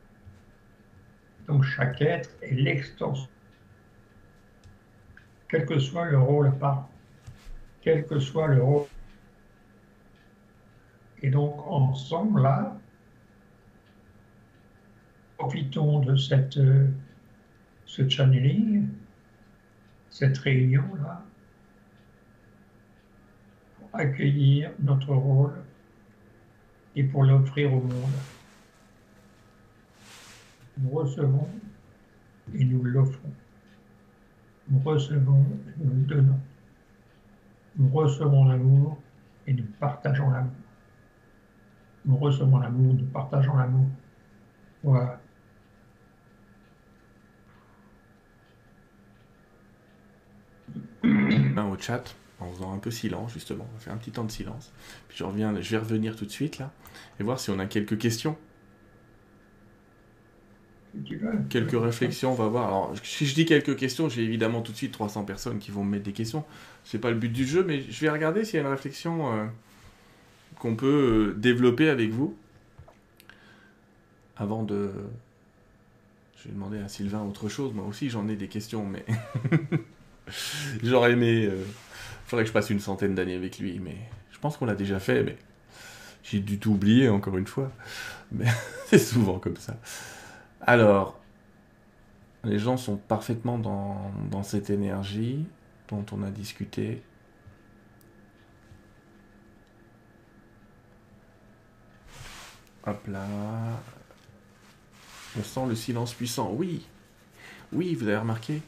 [1.47, 3.29] Donc chaque être est l'extension.
[5.49, 6.89] Quel que soit le rôle pas,
[7.81, 8.85] quel que soit le rôle.
[11.21, 12.80] Et donc ensemble, là,
[15.41, 16.87] profitons de cette, euh,
[17.85, 18.87] ce channeling,
[20.11, 21.23] cette réunion-là,
[23.79, 25.53] pour accueillir notre rôle
[26.95, 28.19] et pour l'offrir au monde.
[30.77, 31.47] Nous recevons
[32.53, 33.33] et nous l'offrons.
[34.69, 36.39] Nous recevons et nous le donnons.
[37.77, 39.01] Nous recevons l'amour
[39.47, 40.51] et nous partageons l'amour.
[42.05, 43.87] Nous recevons l'amour, nous partageons l'amour.
[44.83, 45.19] Voilà.
[51.71, 53.67] au chat en faisant un peu silence justement.
[53.71, 54.71] On va faire un petit temps de silence.
[55.07, 56.71] Puis je reviens, je vais revenir tout de suite là
[57.19, 58.37] et voir si on a quelques questions.
[61.49, 62.67] Quelques réflexions, on va voir.
[62.67, 65.85] Alors, si je dis quelques questions, j'ai évidemment tout de suite 300 personnes qui vont
[65.85, 66.43] me mettre des questions.
[66.83, 69.33] C'est pas le but du jeu, mais je vais regarder s'il y a une réflexion
[69.33, 69.45] euh,
[70.59, 72.35] qu'on peut euh, développer avec vous.
[74.35, 74.91] Avant de.
[76.37, 77.73] Je vais demander à Sylvain autre chose.
[77.73, 79.05] Moi aussi, j'en ai des questions, mais.
[80.83, 81.49] J'aurais aimé.
[81.51, 83.97] Il faudrait que je passe une centaine d'années avec lui, mais
[84.31, 85.37] je pense qu'on l'a déjà fait, mais
[86.23, 87.71] j'ai du tout oublié encore une fois.
[88.31, 88.45] Mais
[88.87, 89.75] c'est souvent comme ça.
[90.61, 91.19] Alors,
[92.43, 95.45] les gens sont parfaitement dans, dans cette énergie
[95.89, 97.01] dont on a discuté.
[102.85, 103.25] Hop là.
[105.37, 106.51] On sent le silence puissant.
[106.53, 106.85] Oui.
[107.71, 108.61] Oui, vous avez remarqué.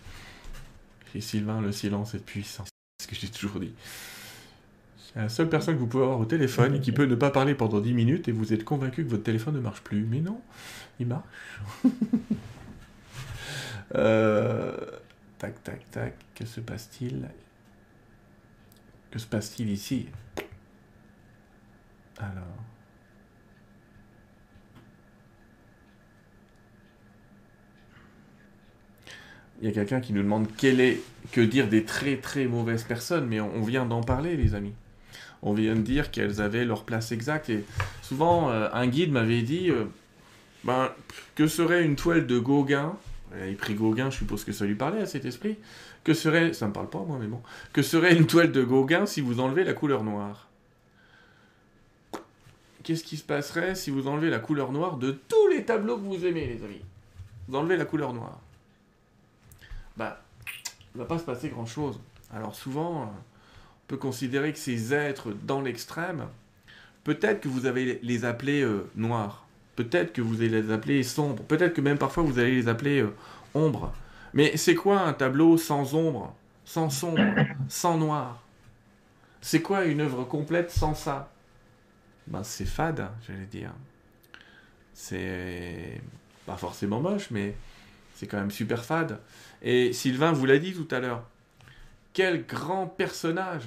[1.22, 2.64] Sylvain, le silence est puissant.
[2.97, 3.74] C'est ce que j'ai toujours dit.
[4.97, 7.30] C'est la seule personne que vous pouvez avoir au téléphone et qui peut ne pas
[7.30, 10.05] parler pendant 10 minutes et vous êtes convaincu que votre téléphone ne marche plus.
[10.05, 10.41] Mais non,
[10.99, 11.26] il marche.
[13.95, 14.76] Euh,
[15.38, 16.16] tac, tac, tac.
[16.34, 17.30] Que se passe-t-il?
[19.11, 20.07] Que se passe-t-il ici?
[22.18, 22.72] Alors.
[29.62, 30.99] Il y a quelqu'un qui nous demande quel est,
[31.32, 34.74] que dire des très très mauvaises personnes, mais on vient d'en parler, les amis
[35.43, 37.51] on vient de dire qu'elles avaient leur place exacte.
[38.01, 39.84] Souvent, euh, un guide m'avait dit euh,
[40.64, 40.89] ben,
[41.36, 42.95] que serait une toile de Gauguin?
[43.47, 45.58] Il prit Gauguin, je suppose que ça lui parlait à cet esprit.
[46.04, 47.41] Que serait, ça me parle pas moi, mais bon,
[47.74, 50.49] que serait une toile de Gauguin si vous enlevez la couleur noire?
[52.84, 56.04] Qu'est-ce qui se passerait si vous enlevez la couleur noire de tous les tableaux que
[56.04, 56.82] vous aimez, les amis?
[57.47, 58.39] Vous enlevez la couleur noire.
[59.98, 60.22] Bah,
[60.96, 62.00] il va pas se passer grand-chose.
[62.34, 63.12] Alors souvent,
[63.88, 66.28] peut considérer que ces êtres dans l'extrême,
[67.04, 71.44] peut-être que vous allez les appeler euh, noirs, peut-être que vous allez les appeler sombres,
[71.44, 73.14] peut-être que même parfois vous allez les appeler euh,
[73.54, 73.94] ombres.
[74.34, 76.36] Mais c'est quoi un tableau sans ombre,
[76.66, 77.22] sans sombre,
[77.70, 78.41] sans noir?
[79.41, 81.32] C'est quoi une œuvre complète sans ça?
[82.26, 83.74] Ben c'est fade, j'allais dire.
[84.94, 86.02] C'est
[86.46, 87.56] pas forcément moche, mais
[88.16, 89.20] c'est quand même super fade.
[89.64, 91.24] Et Sylvain vous l'a dit tout à l'heure
[92.14, 93.64] quel grand personnage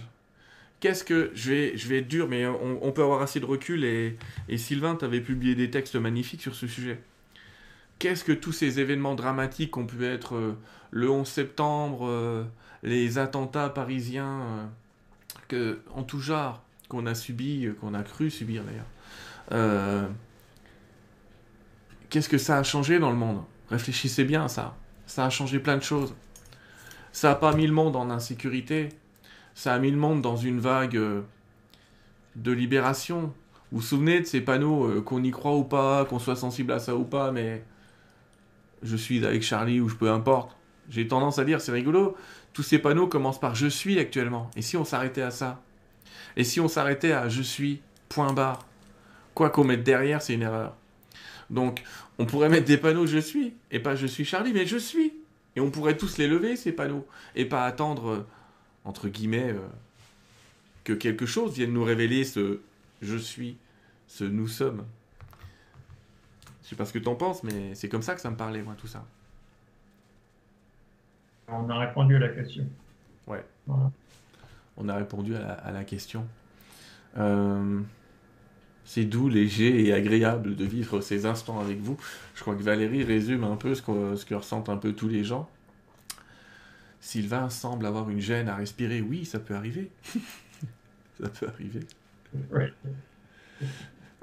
[0.79, 3.83] Qu'est-ce que je vais, je vais être dur, mais on, peut avoir assez de recul
[3.85, 4.19] et,
[4.57, 7.01] Sylvain, tu avais publié des textes magnifiques sur ce sujet.
[7.99, 10.59] Qu'est-ce que tous ces événements dramatiques ont pu être euh,
[10.91, 12.45] le 11 septembre, euh,
[12.83, 14.67] les attentats parisiens, euh,
[15.49, 20.11] que, en tout genre, qu'on a subi, qu'on a cru subir d'ailleurs.
[22.11, 23.43] Qu'est-ce que ça a changé dans le monde?
[23.71, 24.77] Réfléchissez bien à ça.
[25.07, 26.15] Ça a changé plein de choses.
[27.13, 28.91] Ça n'a pas mis le monde en insécurité.
[29.55, 31.23] Ça a mis le monde dans une vague euh,
[32.35, 33.33] de libération.
[33.73, 36.73] Vous vous souvenez de ces panneaux, euh, qu'on y croit ou pas, qu'on soit sensible
[36.73, 37.65] à ça ou pas, mais
[38.83, 40.57] je suis avec Charlie ou je peux importe.
[40.89, 42.17] J'ai tendance à dire, c'est rigolo,
[42.53, 44.51] tous ces panneaux commencent par je suis actuellement.
[44.57, 45.61] Et si on s'arrêtait à ça?
[46.37, 48.65] Et si on s'arrêtait à je suis, point barre?
[49.35, 50.77] Quoi qu'on mette derrière, c'est une erreur.
[51.51, 51.83] Donc,
[52.19, 55.13] on pourrait mettre des panneaux je suis, et pas je suis Charlie, mais je suis.
[55.55, 58.27] Et on pourrait tous les lever, ces panneaux, et pas attendre, euh,
[58.85, 59.61] entre guillemets, euh,
[60.85, 62.61] que quelque chose vienne nous révéler ce
[63.03, 63.57] je suis,
[64.07, 64.85] ce nous sommes.
[66.63, 68.37] Je sais pas ce que tu en penses, mais c'est comme ça que ça me
[68.37, 69.05] parlait, moi, tout ça.
[71.49, 72.67] On a répondu à la question.
[73.27, 73.45] Ouais.
[74.77, 76.27] On a répondu à la, question.
[77.17, 77.81] Euh,
[78.87, 81.99] c'est doux, léger et agréable de vivre ces instants avec vous.
[82.35, 85.09] Je crois que Valérie résume un peu ce que, ce que ressentent un peu tous
[85.09, 85.51] les gens.
[87.01, 89.01] Sylvain semble avoir une gêne à respirer.
[89.01, 89.91] Oui, ça peut arriver.
[91.21, 91.81] ça peut arriver.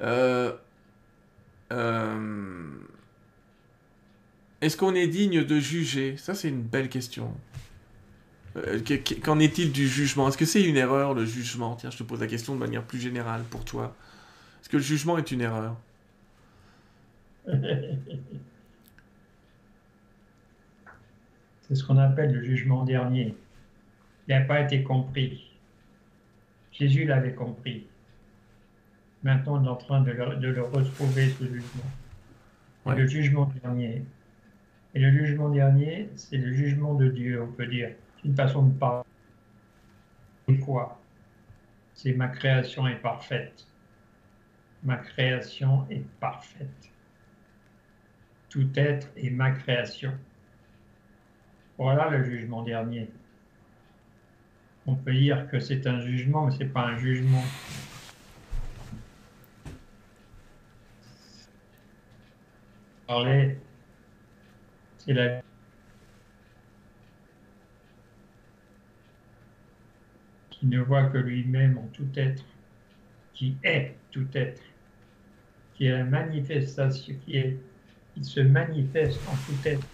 [0.02, 0.54] Euh,
[1.72, 2.70] euh,
[4.62, 6.16] est-ce qu'on est digne de juger?
[6.18, 7.34] Ça, c'est une belle question.
[8.56, 8.80] Euh,
[9.24, 10.30] qu'en est-il du jugement?
[10.30, 11.76] Est-ce que c'est une erreur, le jugement?
[11.76, 13.96] Tiens, je te pose la question de manière plus générale pour toi.
[14.64, 15.76] Est-ce que le jugement est une erreur
[21.64, 23.36] C'est ce qu'on appelle le jugement dernier.
[24.26, 25.52] Il n'a pas été compris.
[26.72, 27.88] Jésus l'avait compris.
[29.22, 31.84] Maintenant, on est en train de le, retrouver, ce jugement.
[32.86, 34.06] Le jugement dernier.
[34.94, 37.90] Et le jugement dernier, c'est le jugement de Dieu, on peut dire.
[38.16, 39.04] C'est une façon de parler.
[40.48, 41.02] C'est quoi?
[41.96, 43.68] C'est ma création est parfaite
[44.84, 46.92] ma création est parfaite.
[48.50, 50.14] Tout être est ma création.
[51.78, 53.10] Voilà le jugement dernier.
[54.86, 57.44] On peut dire que c'est un jugement, mais ce n'est pas un jugement.
[63.08, 63.58] Parler
[65.00, 65.42] C'est la
[70.50, 72.46] qui ne voit que lui-même en tout être,
[73.34, 74.62] qui est tout être,
[75.76, 77.58] qui est la manifestation, qui est,
[78.16, 79.88] il se manifeste en tout être.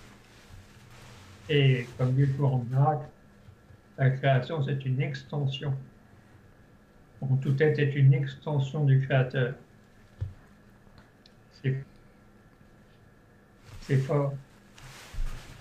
[1.50, 3.06] Et comme dit le en miracle,
[3.98, 5.74] la création c'est une extension.
[7.22, 9.54] En tout être est une extension du Créateur.
[13.82, 14.34] C'est fort.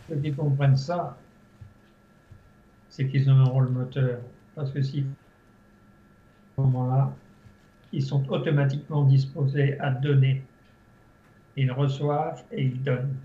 [0.08, 1.18] Ceux qui comprennent ça,
[2.88, 4.20] c'est qu'ils ont un rôle moteur.
[4.54, 5.02] Parce que si, à
[6.56, 7.12] ce moment-là,
[7.92, 10.42] ils sont automatiquement disposés à donner.
[11.56, 13.16] Ils reçoivent et ils donnent.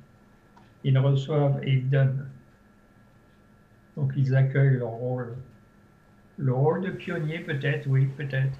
[0.84, 2.28] Ils reçoivent et ils donnent.
[3.96, 5.36] Donc ils accueillent leur rôle.
[6.38, 8.58] Le rôle de pionnier peut-être, oui, peut-être.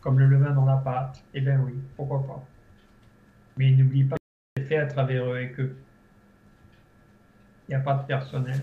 [0.00, 2.44] Comme le levain dans la pâte, eh bien oui, pourquoi pas.
[3.56, 5.74] Mais ils n'oublient pas que c'est fait à travers eux et que
[7.68, 8.62] il n'y a pas de personnel.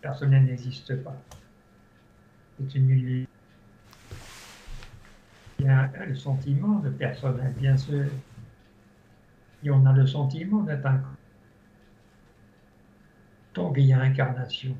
[0.00, 1.16] Personnel n'existe pas.
[2.58, 3.35] C'est une illusion.
[5.66, 8.04] Il le sentiment de personnel, bien sûr.
[9.64, 11.02] Et on a le sentiment d'être un
[13.52, 14.76] tant qu'il y a incarnation,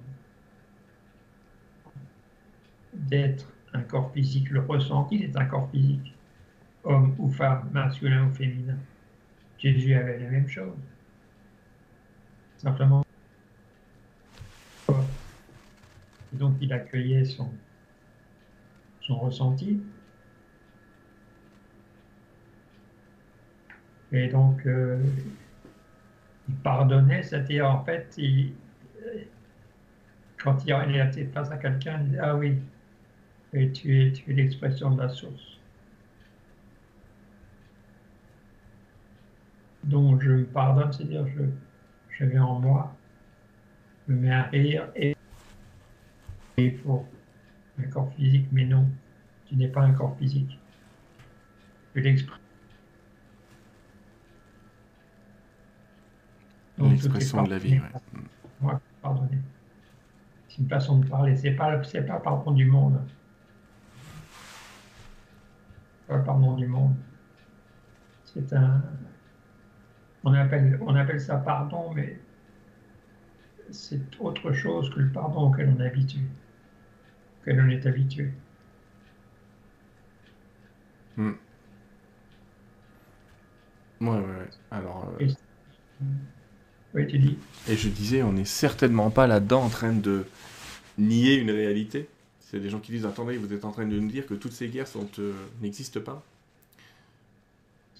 [2.93, 6.15] d'être un corps physique, le ressenti est un corps physique,
[6.85, 8.77] homme ou femme, masculin ou féminin.
[9.59, 10.77] Jésus avait la même chose.
[12.59, 13.03] Simplement.
[14.91, 17.51] Et donc il accueillait son,
[19.01, 19.81] son ressenti.
[24.13, 25.03] Et donc, euh,
[26.49, 28.53] il pardonnait, c'est-à-dire en fait, il,
[30.39, 32.59] quand il a été face à quelqu'un, il dit Ah oui,
[33.53, 35.59] et tu es, l'expression de la source.
[39.85, 41.43] Donc je pardonne, c'est-à-dire je,
[42.11, 42.95] je en moi,
[44.09, 45.17] je me mets à rire et
[46.59, 47.05] il faut
[47.79, 48.89] un corps physique, mais non,
[49.47, 50.59] tu n'es pas un corps physique.
[51.95, 52.03] Tu.
[56.79, 58.21] L'expression de la vie, oui.
[58.61, 59.39] Moi, pardonnez.
[60.49, 63.01] C'est une façon de parler, c'est pas, c'est pas pardon du monde.
[66.07, 66.95] Pas pardon du monde.
[68.25, 68.83] C'est un.
[70.25, 72.19] On appelle, on appelle ça pardon, mais
[73.71, 76.21] c'est autre chose que le pardon auquel on est habitué
[77.47, 78.33] que l'on est habitué.
[81.17, 81.33] Hmm.
[84.01, 85.15] Ouais, ouais, Alors.
[85.21, 85.29] Euh,
[86.97, 87.37] oui, tu dis.
[87.69, 90.25] Et je disais, on n'est certainement pas là-dedans en train de
[90.99, 92.09] nier une réalité.
[92.41, 94.53] C'est des gens qui disent attendez, vous êtes en train de nous dire que toutes
[94.53, 94.87] ces guerres
[95.19, 96.23] euh, n'existent pas.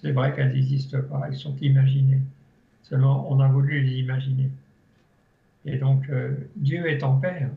[0.01, 2.21] C'est vrai qu'elles n'existent pas, elles sont imaginées.
[2.83, 4.51] Seulement, on a voulu les imaginer.
[5.65, 7.49] Et donc, euh, Dieu est en paix.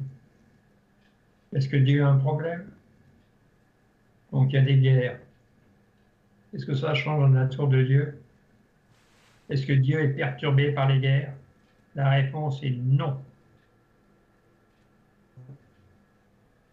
[1.54, 2.66] Est-ce que Dieu a un problème?
[4.32, 5.20] Donc il y a des guerres.
[6.54, 8.19] Est-ce que ça change la nature de Dieu?
[9.50, 11.34] Est-ce que Dieu est perturbé par les guerres?
[11.96, 13.18] La réponse est non.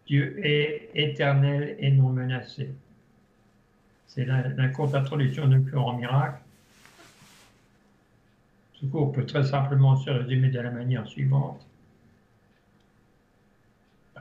[0.05, 2.69] Dieu est éternel et non menacé.
[4.07, 6.39] C'est la, la courte introduction de plus en miracle.
[8.75, 11.67] Ce cours peut très simplement se résumer de la manière suivante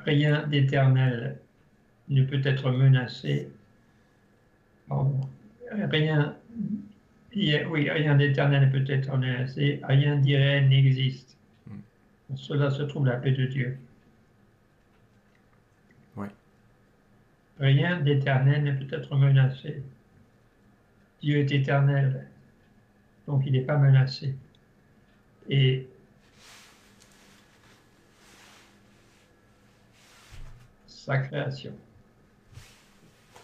[0.07, 1.39] rien d'éternel
[2.09, 3.51] ne peut être menacé.
[5.91, 6.37] Rien,
[7.37, 11.37] oui, rien d'éternel ne peut être menacé, rien d'irréel n'existe.
[11.67, 12.37] Hmm.
[12.37, 13.79] cela se trouve la paix de Dieu.
[17.59, 19.83] Rien d'éternel ne peut être menacé.
[21.23, 22.29] Dieu est éternel,
[23.27, 24.35] donc il n'est pas menacé.
[25.49, 25.89] Et
[30.87, 31.73] sa création.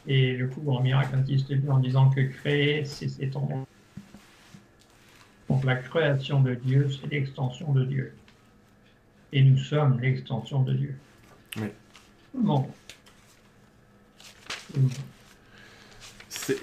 [0.07, 3.67] Et le coup en miracle insiste en disant que créer, c'est ton
[5.53, 8.15] Donc la création de Dieu, c'est l'extension de Dieu.
[9.35, 10.95] Et nous sommes l'extension de Dieu.
[11.59, 11.67] Oui.
[12.33, 12.67] Bon.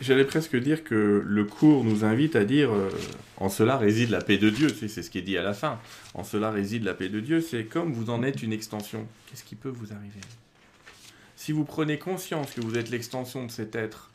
[0.02, 2.90] J'allais presque dire que le cours nous invite à dire euh,
[3.38, 5.80] en cela réside la paix de Dieu, c'est ce qui est dit à la fin.
[6.16, 9.06] En cela réside la paix de Dieu, c'est comme vous en êtes une extension.
[9.28, 10.22] Qu'est-ce qui peut vous arriver?
[11.36, 14.09] Si vous prenez conscience que vous êtes l'extension de cet être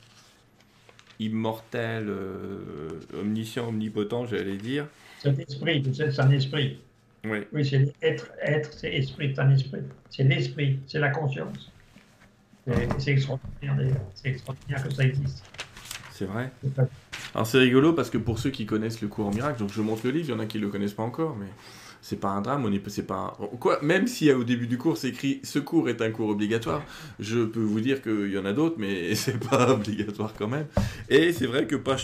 [1.21, 4.87] immortel, euh, omniscient, omnipotent, j'allais dire.
[5.21, 6.79] Cet esprit, c'est un esprit.
[7.25, 7.39] Oui.
[7.53, 9.81] Oui, c'est être, être, c'est esprit, c'est un esprit.
[10.11, 11.71] C'est l'esprit, c'est la conscience.
[12.99, 14.05] C'est extraordinaire d'ailleurs.
[14.15, 15.45] C'est extraordinaire que ça existe.
[16.13, 16.51] C'est vrai.
[17.35, 19.83] Alors c'est rigolo parce que pour ceux qui connaissent le cours en miracle, donc je
[19.83, 21.49] montre le livre, il y en a qui le connaissent pas encore, mais
[22.05, 23.79] c'est pas un drame, on est, c'est pas quoi.
[23.81, 26.83] Même si au début du cours c'est écrit ce cours est un cours obligatoire,
[27.19, 30.67] je peux vous dire qu'il y en a d'autres, mais c'est pas obligatoire quand même.
[31.09, 31.97] Et c'est vrai que pas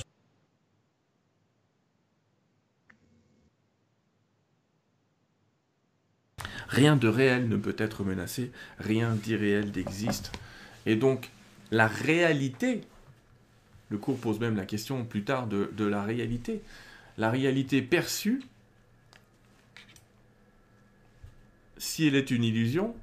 [6.68, 10.32] Rien de réel ne peut être menacé, rien d'irréel n'existe.
[10.86, 11.28] Et donc,
[11.72, 12.80] la réalité,
[13.90, 16.62] le cours pose même la question plus tard de, la réalité.
[17.18, 18.40] La réalité perçue,
[21.80, 22.94] si elle est une illusion,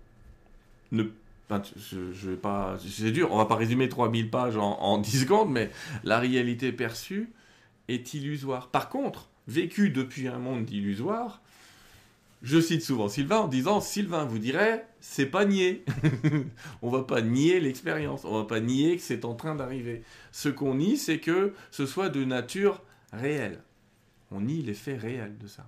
[0.92, 1.04] ne
[1.50, 5.52] je, vais pas, c'est dur, on va pas résumer 3000 pages en, en 10 secondes,
[5.52, 5.72] mais
[6.04, 7.30] la réalité perçue
[7.88, 8.70] est illusoire.
[8.70, 11.42] Par contre, vécue depuis un monde illusoire,
[12.44, 15.84] je cite souvent Sylvain en disant Sylvain vous dirait c'est pas nier.
[16.82, 20.04] on va pas nier l'expérience, on va pas nier que c'est en train d'arriver.
[20.32, 23.62] Ce qu'on nie, c'est que ce soit de nature réelle.
[24.32, 25.66] On nie les faits réels de ça.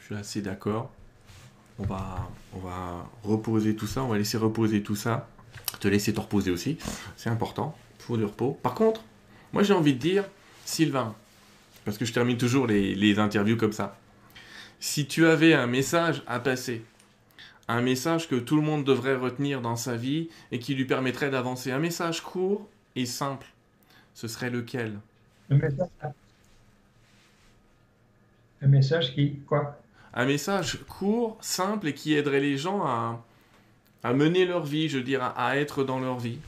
[0.00, 0.90] Je suis assez d'accord.
[1.78, 5.28] On va, on va reposer tout ça, on va laisser reposer tout ça
[5.84, 6.78] te laisser te reposer aussi.
[7.16, 7.76] C'est important.
[7.98, 8.58] Il faut du repos.
[8.62, 9.02] Par contre,
[9.52, 10.24] moi j'ai envie de dire,
[10.64, 11.14] Sylvain,
[11.84, 13.98] parce que je termine toujours les, interviews comme ça.
[14.80, 16.84] Si tu avais un message à passer,
[17.68, 21.30] un message que tout le monde devrait retenir dans sa vie et qui lui permettrait
[21.30, 23.46] d'avancer, un message court et simple,
[24.14, 24.98] ce serait lequel?
[25.50, 25.88] Un message.
[28.62, 29.80] Un message qui quoi?
[30.14, 33.24] Un message court, simple et qui aiderait les gens à,
[34.04, 36.38] à mener leur vie, je veux dire, à, être dans leur vie,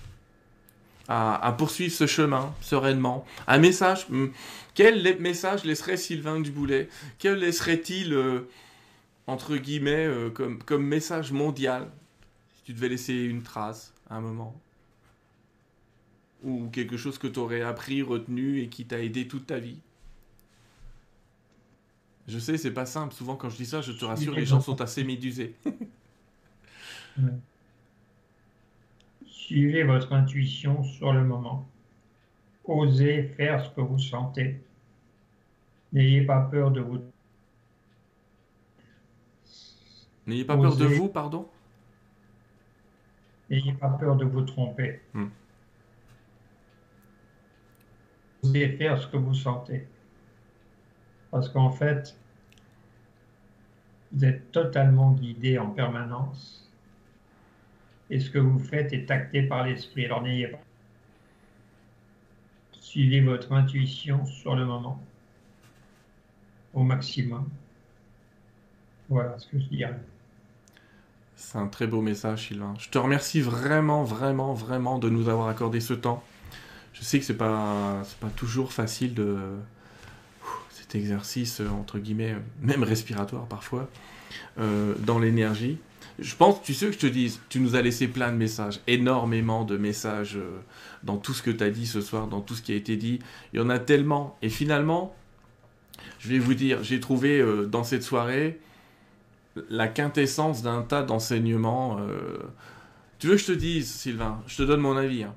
[1.09, 3.25] à, poursuivre ce chemin sereinement.
[3.47, 4.29] Un message, hmm,
[4.75, 6.89] quel message laisserait Sylvain Duboulet
[7.19, 8.49] Quel laisserait-il, euh,
[9.27, 11.89] entre guillemets, euh, comme, comme message mondial?
[12.57, 14.61] Si tu devais laisser une trace à un moment
[16.43, 19.79] ou quelque chose que tu aurais appris, retenu et qui t'a aidé toute ta vie
[22.29, 23.15] Je sais, c'est pas simple.
[23.15, 25.55] Souvent, quand je dis ça, je te rassure, les gens sont assez médusés.
[29.47, 31.69] Suivez votre intuition sur le moment.
[32.65, 34.61] Osez faire ce que vous sentez.
[35.93, 36.99] N'ayez pas peur de vous.
[40.27, 41.49] N'ayez pas peur de vous, pardon?
[43.49, 45.01] N'ayez pas peur de vous tromper.
[45.15, 45.29] Hmm.
[48.43, 49.87] Osez faire ce que vous sentez.
[51.31, 52.19] Parce qu'en fait,
[54.11, 56.66] vous êtes totalement guidé en permanence
[58.11, 60.05] et ce que vous faites est acté par l'esprit.
[60.05, 60.61] Alors n'ayez pas.
[62.73, 65.03] Suivez votre intuition sur le moment,
[66.73, 67.49] au maximum.
[69.09, 70.01] Voilà ce que je dirais.
[71.35, 72.75] C'est un très beau message, Sylvain.
[72.79, 76.25] Je te remercie vraiment, vraiment, vraiment de nous avoir accordé ce temps.
[76.95, 79.37] Je sais que c'est pas, pas toujours facile de
[80.71, 83.91] cet exercice entre guillemets, même respiratoire parfois,
[84.59, 85.79] euh, dans l'énergie.
[86.19, 88.81] Je pense, tu sais que je te dis, tu nous as laissé plein de messages,
[88.87, 90.61] énormément de messages euh,
[91.03, 92.97] dans tout ce que tu as dit ce soir, dans tout ce qui a été
[92.97, 93.19] dit.
[93.53, 94.39] Il y en a tellement.
[94.41, 95.15] Et finalement,
[96.19, 98.59] je vais vous dire, j'ai trouvé euh, dans cette soirée
[99.69, 101.99] la quintessence d'un tas d'enseignements.
[102.01, 102.39] Euh.
[103.19, 105.25] Tu veux que je te dise, Sylvain, je te donne mon avis.
[105.25, 105.35] Hein.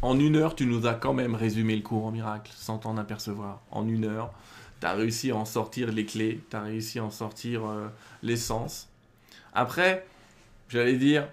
[0.00, 2.96] En une heure, tu nous as quand même résumé le cours en miracle, sans t'en
[2.96, 3.60] apercevoir.
[3.70, 4.32] En une heure,
[4.80, 7.62] tu as réussi à en sortir les clés, tu as réussi à en sortir
[8.22, 8.88] l'essence.
[9.54, 10.06] Après,
[10.72, 11.28] j'allais dire,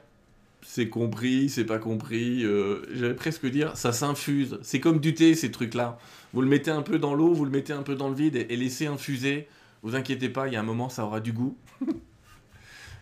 [0.61, 2.43] c'est compris, c'est pas compris.
[2.43, 4.59] Euh, j'allais presque dire, ça s'infuse.
[4.61, 5.97] C'est comme du thé, ces trucs-là.
[6.33, 8.35] Vous le mettez un peu dans l'eau, vous le mettez un peu dans le vide
[8.35, 9.47] et, laissez infuser.
[9.81, 11.57] Vous inquiétez pas, il y a un moment, ça aura du goût.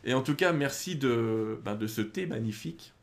[0.05, 2.93] et en tout cas, merci de, ben, de ce thé magnifique.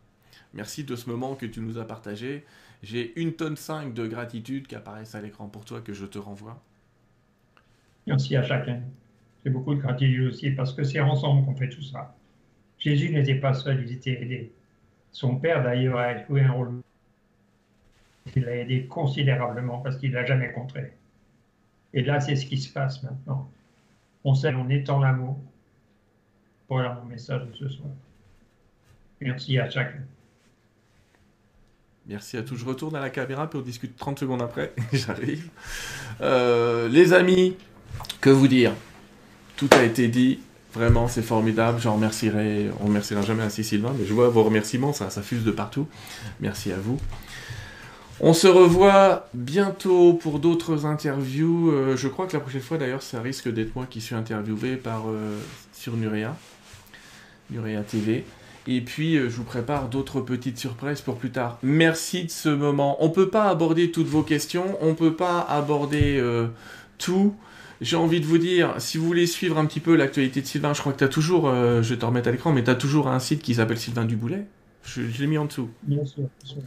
[0.53, 2.45] Merci de ce moment que tu nous as partagé.
[2.85, 6.19] J'ai une tonne 5 de gratitude qui apparaissent à l'écran pour toi que je te
[6.19, 6.63] renvoie.
[8.07, 8.81] Merci à chacun.
[9.45, 12.15] J'ai beaucoup de gratitude aussi parce que c'est ensemble qu'on fait tout ça.
[12.85, 14.53] Jésus n'était pas seul, il était aidé.
[15.11, 16.83] Son père, d'ailleurs, a joué un rôle.
[18.37, 20.93] Il l'a aidé considérablement parce qu'il ne l'a jamais contré.
[21.95, 23.51] Et là, c'est ce qui se passe maintenant.
[24.23, 25.39] On sait en étant l'amour.
[26.69, 27.89] Voilà mon message de ce soir.
[29.21, 30.01] Merci à chacun.
[32.07, 32.57] Merci à tous.
[32.57, 34.75] Je retourne à la caméra, puis on discute 30 secondes après.
[34.93, 35.49] J'arrive.
[36.21, 37.57] Euh, les amis,
[38.21, 38.73] que vous dire?
[39.57, 40.41] Tout a été dit.
[40.75, 41.81] Vraiment, c'est formidable.
[41.81, 42.71] J'en remercierai.
[42.81, 45.87] On remerciera jamais ainsi Sylvain, mais je vois vos remerciements, ça, ça fuse de partout.
[46.41, 46.99] Merci à vous.
[48.21, 51.71] On se revoit bientôt pour d'autres interviews.
[51.71, 54.77] Euh, je crois que la prochaine fois, d'ailleurs, ça risque d'être moi qui suis interviewé
[54.77, 55.39] par, euh,
[55.73, 56.35] sur Nurea
[57.89, 58.25] TV.
[58.67, 61.59] Et puis, euh, je vous prépare d'autres petites surprises pour plus tard.
[61.63, 62.97] Merci de ce moment.
[63.01, 66.23] On ne peut pas aborder toutes vos questions, on ne peut pas aborder
[66.99, 67.35] tout
[67.81, 70.75] j'ai envie de vous dire, si vous voulez suivre un petit peu l'actualité de Sylvain,
[70.75, 72.71] je crois que tu as toujours, euh, je vais te remettre à l'écran, mais tu
[72.71, 74.47] as toujours un site qui s'appelle Sylvain Duboulet.
[74.85, 75.71] Je, je l'ai mis en dessous.
[75.83, 76.25] Bien sûr,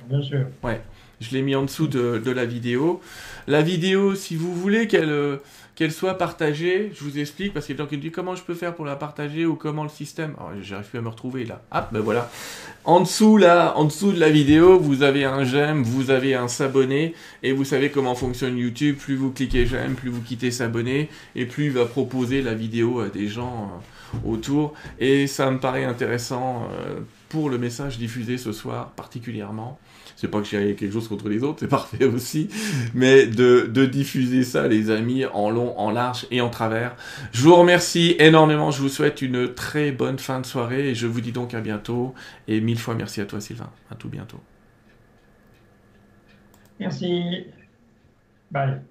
[0.10, 0.48] bien sûr.
[0.64, 0.82] Ouais,
[1.22, 3.02] je l'ai mis en dessous de, de, la vidéo.
[3.48, 5.38] La vidéo, si vous voulez qu'elle euh,
[5.78, 8.12] qu'elle soit partagée, je vous explique, parce qu'il y a des gens qui me disent
[8.12, 10.34] comment je peux faire pour la partager ou comment le système?
[10.40, 11.62] Oh, j'arrive plus à me retrouver là.
[11.70, 12.32] Ah, ben voilà.
[12.84, 16.48] En dessous, là, en dessous de la vidéo, vous avez un j'aime, vous avez un
[16.48, 17.14] s'abonner,
[17.44, 18.98] et vous savez comment fonctionne YouTube.
[18.98, 23.00] Plus vous cliquez j'aime, plus vous quittez s'abonner, et plus il va proposer la vidéo
[23.02, 23.72] à des gens
[24.16, 24.74] euh, autour.
[25.00, 29.80] Et ça me paraît intéressant euh, pour le message diffusé ce soir particulièrement
[30.18, 32.50] c'est pas que j'ai quelque chose contre les autres, c'est parfait aussi,
[32.94, 36.98] mais de, diffuser ça, les amis, en long, en large et en travers.
[37.32, 41.08] Je vous remercie énormément, je vous souhaite une très bonne fin de soirée et je
[41.08, 42.14] vous dis donc à bientôt
[42.48, 44.40] et mille fois merci à toi Sylvain, à tout bientôt.
[46.80, 47.46] Merci.
[48.52, 48.82] Bye.